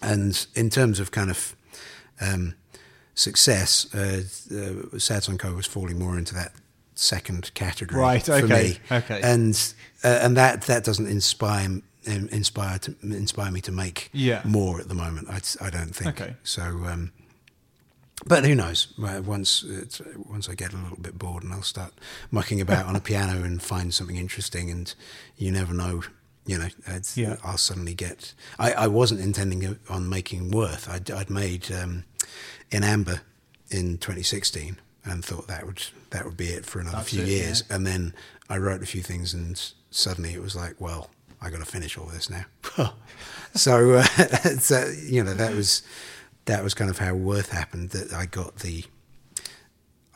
[0.00, 1.54] And in terms of kind of
[2.20, 2.54] um,
[3.14, 4.22] success, uh,
[4.56, 6.52] uh, Sad Co was falling more into that
[6.94, 8.96] second category Right, for okay, me.
[8.98, 9.20] okay.
[9.22, 9.54] And
[10.04, 14.42] uh, and that that doesn't inspire in- inspire to, inspire me to make Yeah.
[14.44, 15.28] more at the moment.
[15.30, 16.20] I, I don't think.
[16.20, 16.36] Okay.
[16.42, 16.62] So.
[16.62, 17.12] Um,
[18.24, 18.86] but who knows?
[18.98, 21.92] Once it's, once I get a little bit bored and I'll start
[22.30, 24.94] mucking about on a piano and find something interesting, and
[25.36, 26.02] you never know.
[26.44, 27.36] You know, it's, Yeah.
[27.44, 28.34] I'll suddenly get.
[28.58, 30.88] I, I wasn't intending on making Worth.
[30.88, 32.04] I'd, I'd made um,
[32.72, 33.20] in Amber
[33.70, 37.28] in 2016 and thought that would that would be it for another That's few it,
[37.28, 37.62] years.
[37.68, 37.76] yeah.
[37.76, 38.14] And then
[38.48, 41.10] I wrote a few things, and suddenly it was like, well,
[41.42, 42.44] I got to finish all this now.
[43.54, 44.02] so, uh,
[44.58, 45.82] so you know, that was
[46.44, 47.90] that was kind of how Worth happened.
[47.90, 48.84] That I got the,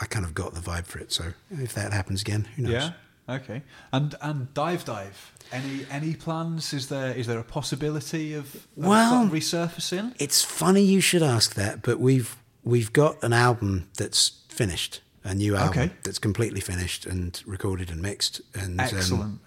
[0.00, 1.12] I kind of got the vibe for it.
[1.12, 2.72] So if that happens again, who knows?
[2.72, 2.90] Yeah.
[3.28, 3.62] Okay.
[3.92, 5.32] And and dive dive.
[5.52, 6.72] Any any plans?
[6.72, 10.14] Is there is there a possibility of, of Well- resurfacing?
[10.18, 15.34] It's funny you should ask that, but we've we've got an album that's finished, a
[15.34, 15.92] new album Okay.
[16.04, 18.40] that's completely finished and recorded and mixed.
[18.54, 19.40] And um, Excellent.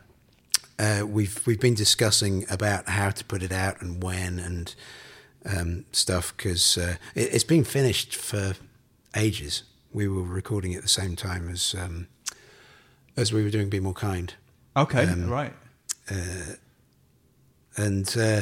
[0.79, 4.75] Uh, we've we've been discussing about how to put it out and when and
[5.45, 8.53] um, stuff because uh, it, it's been finished for
[9.15, 9.63] ages.
[9.91, 12.07] We were recording at the same time as um,
[13.17, 14.35] as we were doing "Be More Kind,"
[14.77, 15.03] okay.
[15.03, 15.53] um, right.
[17.75, 18.41] and uh,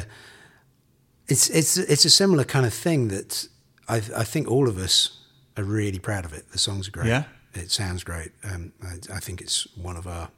[1.26, 3.48] it's it's it's a similar kind of thing that
[3.88, 5.18] I I think all of us
[5.56, 6.52] are really proud of it.
[6.52, 7.08] The songs are great.
[7.08, 7.24] Yeah.
[7.54, 8.30] it sounds great.
[8.44, 10.28] Um, I, I think it's one of our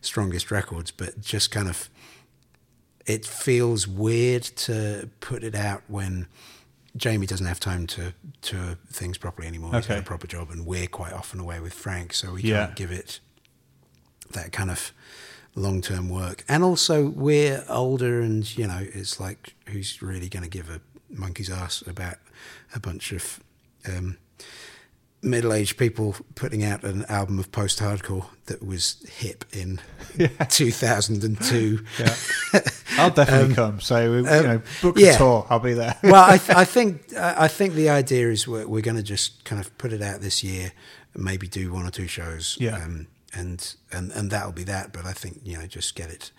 [0.00, 1.88] strongest records, but just kind of
[3.06, 6.26] it feels weird to put it out when.
[6.96, 9.74] Jamie doesn't have time to tour things properly anymore.
[9.74, 12.64] He's got a proper job, and we're quite often away with Frank, so we Yeah.
[12.68, 13.20] can't give it
[14.32, 14.92] that kind of
[15.54, 16.42] long term work.
[16.48, 20.80] And also, we're older, and you know, it's like who's really going to give a
[21.10, 22.16] monkey's ass about
[22.74, 23.40] a bunch of
[23.86, 24.16] um,
[25.26, 29.80] middle aged people putting out an album of post hardcore that was hip in
[30.48, 31.80] 2002.
[31.98, 32.60] Yeah.
[32.98, 33.80] I'll definitely come.
[33.80, 35.14] So you know, book Um, yeah.
[35.14, 35.46] a tour.
[35.50, 35.96] I'll be there.
[36.02, 39.02] well, I, th- I think I I think the idea is we're, we're going to
[39.02, 40.72] just kind of put it out this year,
[41.12, 42.76] and maybe do one or two shows, Yeah.
[42.76, 44.92] um, and and and that'll be that.
[44.94, 46.30] But I think you know just get it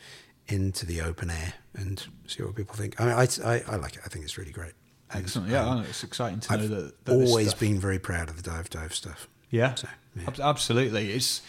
[0.47, 2.99] into the open air and see what people think.
[2.99, 4.01] I mean, I I, I like it.
[4.05, 4.73] I think it's really great.
[5.13, 5.49] Excellent.
[5.49, 7.05] Yeah, um, it's exciting to know I've that.
[7.05, 9.27] that this always stuff- been very proud of the dive dive stuff.
[9.49, 10.23] Yeah, So, yeah.
[10.27, 11.11] Ab- absolutely.
[11.13, 11.41] It's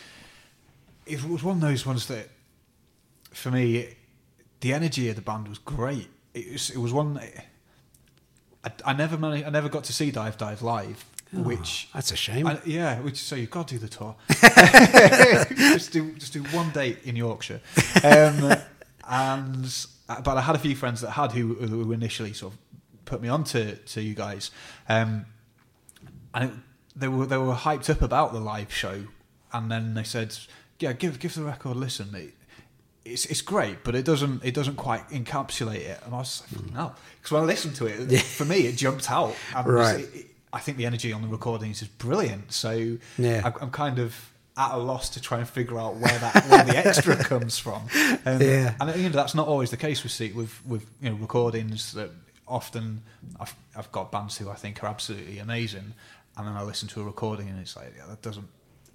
[1.06, 2.28] it was one of those ones that,
[3.32, 3.96] for me,
[4.60, 6.08] the energy of the band was great.
[6.34, 7.18] It was it was one.
[8.64, 12.16] I, I never managed, I never got to see Dive Dive live, which That's a
[12.16, 12.46] shame.
[12.46, 14.14] I, yeah, which so you've got to do the tour.
[15.72, 17.60] just do just do one date in Yorkshire,
[18.04, 18.54] um,
[19.08, 19.86] and
[20.24, 22.58] but I had a few friends that had who, who initially sort of
[23.08, 24.50] put me on to, to you guys,
[24.88, 25.26] um,
[26.34, 26.56] and it,
[26.96, 29.04] they were they were hyped up about the live show,
[29.52, 30.36] and then they said,
[30.78, 32.14] yeah, give give the record a listen.
[32.14, 32.34] It,
[33.04, 36.00] it's it's great, but it doesn't it doesn't quite encapsulate it.
[36.04, 39.10] And I was like, no, because when I listened to it, for me it jumped
[39.10, 39.34] out.
[39.64, 40.00] Right.
[40.00, 42.52] it- it- I think the energy on the recordings is brilliant.
[42.54, 43.42] So Yeah.
[43.44, 44.14] I'm, I'm kind of
[44.56, 47.82] at a loss to try and figure out where that where the extra comes from.
[48.24, 48.74] Um, Yeah.
[48.80, 52.10] and you know that's not always the case with with with you know recordings that
[52.48, 53.02] often
[53.40, 55.94] I've I've got bands who I think are absolutely amazing,
[56.36, 58.48] and then I listen to a recording and it's like yeah, that doesn't.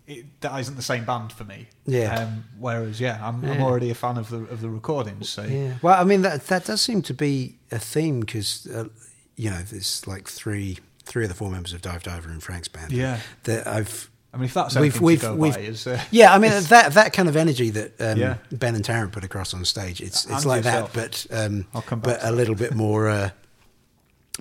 [0.05, 1.67] It, that isn't the same band for me.
[1.85, 2.13] Yeah.
[2.13, 5.29] Um, whereas, yeah, I'm, I'm already a fan of the of the recordings.
[5.29, 5.75] So Yeah.
[5.81, 8.89] Well, I mean that that does seem to be a theme because uh,
[9.37, 12.67] you know there's like three three of the four members of Dive Diver and Frank's
[12.67, 12.91] band.
[12.91, 13.19] Yeah.
[13.43, 14.09] That I've.
[14.33, 16.51] I mean, if that's We've- we've- to go we've- by, is uh, Yeah, I mean
[16.69, 18.37] that that kind of energy that um, Yeah.
[18.51, 20.01] Ben and Tarrant put across on stage.
[20.01, 20.91] It's it's like yourself.
[20.93, 23.07] that, but um, I'll come back but a little bit more.
[23.07, 23.29] Uh,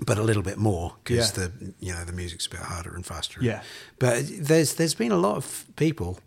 [0.01, 1.45] but a little bit more because Yeah.
[1.47, 3.41] the you know the music's a bit harder and faster.
[3.43, 3.63] Yeah.
[3.99, 6.19] but there's there's been a lot of people,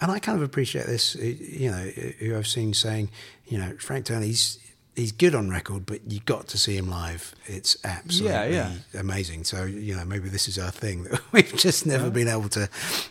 [0.00, 1.16] and I kind of appreciate this.
[1.16, 1.84] uh, You know,
[2.20, 3.10] who I've seen saying,
[3.46, 4.58] you know, Frank Turner, he's
[4.96, 7.34] he's good on record, but you got to see him live.
[7.46, 8.72] It's absolutely yeah.
[8.98, 9.44] amazing.
[9.44, 12.68] So you know, maybe this is our thing that we've just never been able to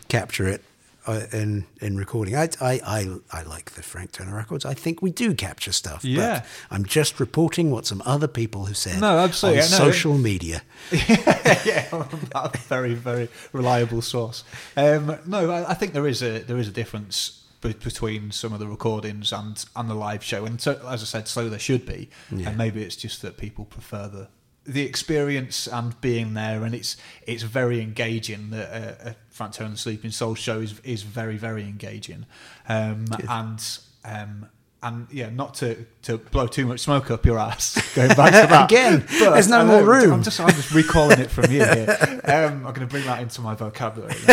[0.08, 0.62] capture it
[1.06, 2.36] uh, in in recording.
[2.36, 4.64] I, I I I like the Frank Turner records.
[4.64, 6.04] I think we do capture stuff.
[6.04, 6.40] Yeah.
[6.40, 9.00] but I'm just reporting what some other people have said.
[9.00, 9.76] No, absolutely, on no.
[9.76, 10.62] social media.
[10.92, 11.88] yeah,
[12.34, 14.44] a very very reliable source.
[14.76, 18.52] Um, no, I, I think there is a there is a difference be- between some
[18.52, 21.58] of the recordings and and the live show, and so, as I said, so there
[21.58, 22.10] should be.
[22.30, 22.48] Yeah.
[22.50, 24.28] And maybe it's just that people prefer the
[24.64, 26.96] the experience and being there, and it's
[27.26, 28.50] it's very engaging.
[28.50, 32.26] The uh, a Frank Turner Sleeping Soul show is is very very engaging,
[32.68, 34.48] um, and um,
[34.82, 37.80] and yeah, not to, to blow too much smoke up your ass.
[37.94, 40.12] Going back to that Again, But there's no more room.
[40.12, 42.20] I'm just I'm just recalling it from you here.
[42.32, 44.14] Um, I'm going to bring that into my vocabulary.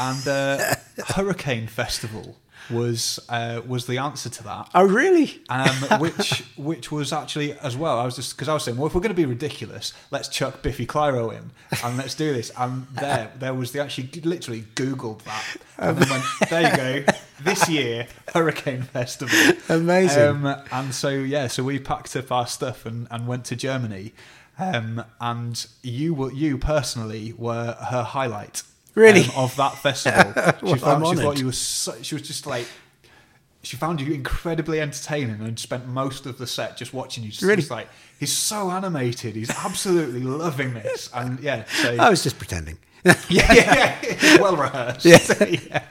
[0.00, 0.74] and uh,
[1.08, 2.36] Hurricane Festival
[2.70, 4.70] was uh, was the answer to that.
[4.74, 5.40] Oh, really?
[5.48, 5.68] Um,
[6.00, 7.98] which which was actually as well.
[7.98, 10.28] I was just because I was saying, well, if we're going to be ridiculous, let's
[10.28, 11.50] chuck Biffy Clyro in
[11.84, 12.50] and let's do this.
[12.56, 15.44] And there, there was the actually literally googled that
[15.78, 17.12] and then went, there you go.
[17.40, 19.38] This year, Hurricane Festival.
[19.68, 20.22] Amazing.
[20.22, 24.12] Um, and so yeah, so we packed up our stuff and, and went to Germany.
[24.58, 28.62] Um, and you were you personally were her highlight.
[28.94, 29.24] Really?
[29.24, 30.32] um, of that festival.
[30.66, 32.66] she, found, she thought you were so, she was just like
[33.62, 37.30] she found you incredibly entertaining and spent most of the set just watching you.
[37.30, 37.56] Just, Really?
[37.56, 37.88] just like
[38.18, 42.78] he's so animated, he's absolutely loving this, and yeah, so I was just pretending.
[43.28, 45.04] yeah, yeah, yeah, well rehearsed.
[45.40, 45.82] Yeah,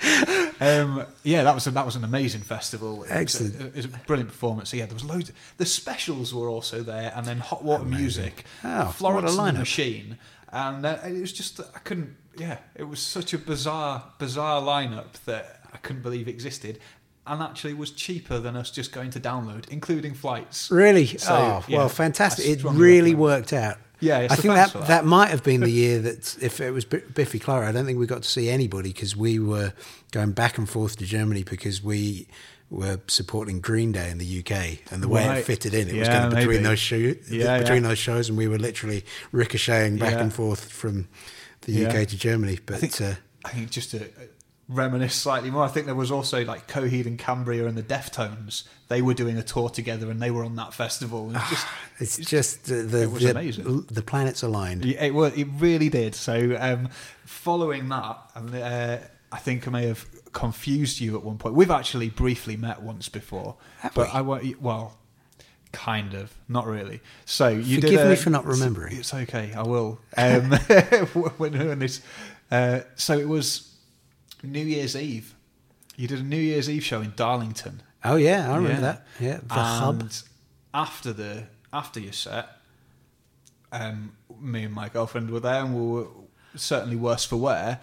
[0.59, 2.95] Um, yeah, that was a, that was an amazing festival.
[3.03, 3.61] It was a- Excellent.
[3.61, 4.69] it was a, brilliant performance.
[4.69, 5.31] So yeah, there was loads.
[5.57, 9.59] The specials were also there, and then Hot Water Music, Oh, Florence and the.
[9.59, 10.17] Machine,
[10.51, 12.15] and uh, it was just I couldn't.
[12.37, 16.79] Yeah, it was such a bizarre, bizarre lineup that I couldn't believe existed.
[17.27, 20.69] And actually was cheaper than us just going to download, including flights.
[20.69, 21.07] Really?
[21.07, 22.45] So, oh, yeah, well, fantastic.
[22.45, 23.19] It really recommend.
[23.19, 23.77] worked out.
[23.99, 25.05] Yeah, I think that, that that.
[25.05, 28.05] might have been the year that if it was Biffy Clyro, I don't think we
[28.07, 29.73] got to see anybody because we were
[30.11, 32.27] going back and forth to Germany because we
[32.69, 36.07] were supporting Green Day in the UK, and the way it fitted in, it was
[36.07, 36.67] Yeah, going to between maybe.
[36.67, 37.89] those show, Yeah, between yeah.
[37.89, 41.07] those shows, and we were literally ricocheting back and forth from
[41.61, 41.85] the.
[41.85, 42.59] UK to Germany.
[42.65, 43.13] But I think, uh,
[43.45, 44.07] I think just to uh,
[44.67, 48.63] reminisce slightly more, I think there was also like Coheed and Cambria and the Deftones.
[48.87, 51.27] They were doing a tour together, and they were on that festival.
[51.29, 51.67] And just,
[51.99, 53.81] it's just the the, it was the, amazing.
[53.91, 54.85] the planets aligned.
[54.85, 56.15] It was, it really did.
[56.15, 56.89] So, um,
[57.25, 58.97] following that, and uh,
[59.31, 61.55] I think I may have confused you at one point.
[61.55, 64.13] We've actually briefly met once before, Have but we?
[64.13, 64.61] I won't.
[64.61, 64.97] Well,
[65.71, 67.01] kind of, not really.
[67.25, 68.07] So you Forgive did.
[68.07, 68.97] me a- for not remembering.
[68.97, 69.53] It's okay.
[69.53, 69.99] I will.
[70.17, 70.51] Um,
[71.37, 72.01] when when this,
[72.51, 73.74] uh, so it was
[74.45, 75.35] New Year's Eve.
[75.95, 77.81] You did a New Year's Eve show in Darlington.
[78.03, 78.79] Oh yeah, I remember Yeah.
[78.81, 79.05] that.
[79.19, 80.11] Yeah, the hub.
[80.73, 82.47] After the after your set,
[83.71, 86.07] um, me and my girlfriend were there, and we were
[86.55, 87.79] certainly worse for wear.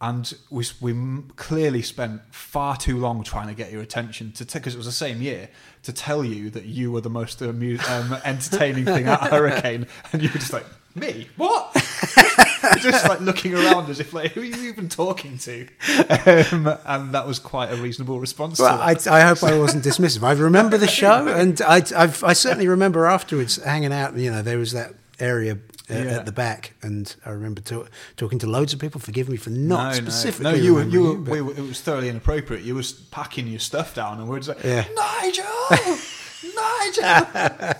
[0.00, 0.94] And we we
[1.34, 4.92] clearly spent far too long trying to get your attention to because it was the
[4.92, 5.48] same year
[5.82, 10.22] to tell you that you were the most amu- um, entertaining thing at Hurricane, and
[10.22, 11.74] you were just like me, what?
[12.78, 15.66] just like looking around as if like who are you even talking to?
[16.08, 18.58] Um, and that was quite a reasonable response.
[18.58, 19.18] Well, to I.
[19.18, 20.22] I hope I wasn't dismissive.
[20.22, 24.16] I remember the show, and I, I've, I certainly remember afterwards hanging out.
[24.16, 26.18] You know, there was that area uh, Yeah.
[26.18, 29.00] at the back, and I remember talk, talking to loads of people.
[29.00, 30.52] Forgive me for not specifically.
[30.52, 32.62] No, you were, you were, we were, it was thoroughly inappropriate.
[32.62, 34.84] You were packing your stuff down, and we are just like, Yeah.
[34.94, 35.44] Nigel,
[36.54, 37.74] Nigel.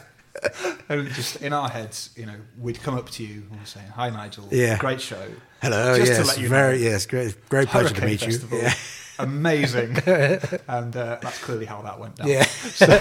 [0.89, 3.89] and just in our heads, you know, we'd come up to you and we're saying,
[3.89, 4.49] "Hi, Nigel.
[4.51, 4.79] Yeah.
[4.79, 5.29] great show.
[5.63, 8.59] Hello, Just yes, to let you very, know, yes, great, great pleasure to meet Festival,
[8.59, 8.65] you.
[8.65, 8.75] Yeah.
[9.19, 9.97] amazing."
[10.69, 12.29] and uh, that's clearly how that went down.
[12.29, 12.45] Yeah.
[12.79, 13.01] So,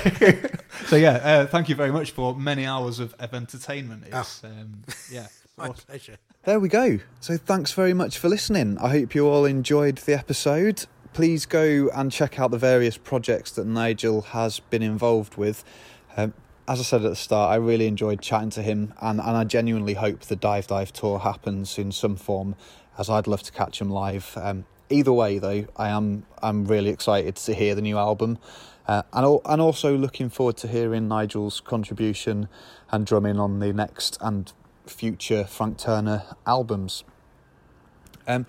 [0.87, 4.05] so yeah, uh, thank you very much for many hours of, of entertainment.
[4.07, 5.27] It's um, yeah,
[5.57, 5.85] My awesome.
[5.87, 6.17] pleasure.
[6.43, 6.99] There we go.
[7.19, 8.77] So thanks very much for listening.
[8.79, 10.85] I hope you all enjoyed the episode.
[11.13, 15.63] Please go and check out the various projects that Nigel has been involved with.
[16.15, 16.33] Um,
[16.67, 19.45] as I said at the start, I really enjoyed chatting to him, and, and I
[19.45, 22.55] genuinely hope the Dive Dive tour happens in some form,
[22.97, 24.33] as I'd love to catch him live.
[24.35, 28.37] Um, either way, though, I am I'm really excited to hear the new album,
[28.85, 32.49] uh, and and also looking forward to hearing Nigel's contribution
[32.91, 34.51] and drumming on the next and
[34.85, 37.05] future Frank Turner albums.
[38.27, 38.45] Um,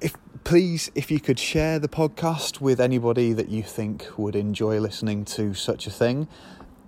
[0.00, 0.14] if
[0.44, 5.24] please, if you could share the podcast with anybody that you think would enjoy listening
[5.24, 6.28] to such a thing,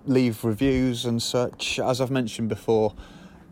[0.09, 1.79] leave reviews and such.
[1.79, 2.95] As I've mentioned before,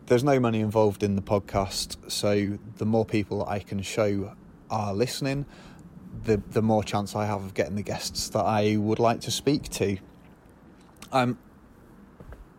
[0.06, 4.34] there's no money involved in the podcast, so the more people I can show
[4.70, 5.46] are listening,
[6.24, 9.30] the the more chance I have of getting the guests that I would like to
[9.30, 9.98] speak to.
[11.12, 11.38] Um,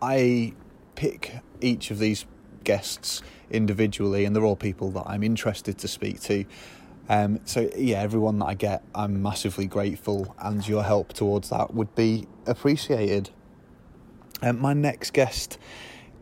[0.01, 0.53] I
[0.95, 2.25] pick each of these
[2.63, 3.21] guests
[3.51, 6.45] individually, and they're all people that I'm interested to speak to.
[7.09, 11.73] Um, so yeah, everyone that I get, I'm massively grateful, and your help towards that
[11.73, 13.31] would be appreciated.
[14.41, 15.57] Um, my next guest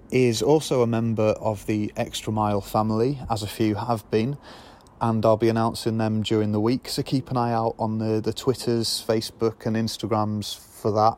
[0.10, 4.38] is also a member of the Extra Mile family, as a few have been,
[5.00, 6.90] and I'll be announcing them during the week.
[6.90, 11.18] So keep an eye out on the the Twitters, Facebook, and Instagrams for that.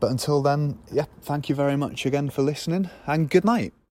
[0.00, 3.72] But until then, yeah, thank you very much again for listening, and good night.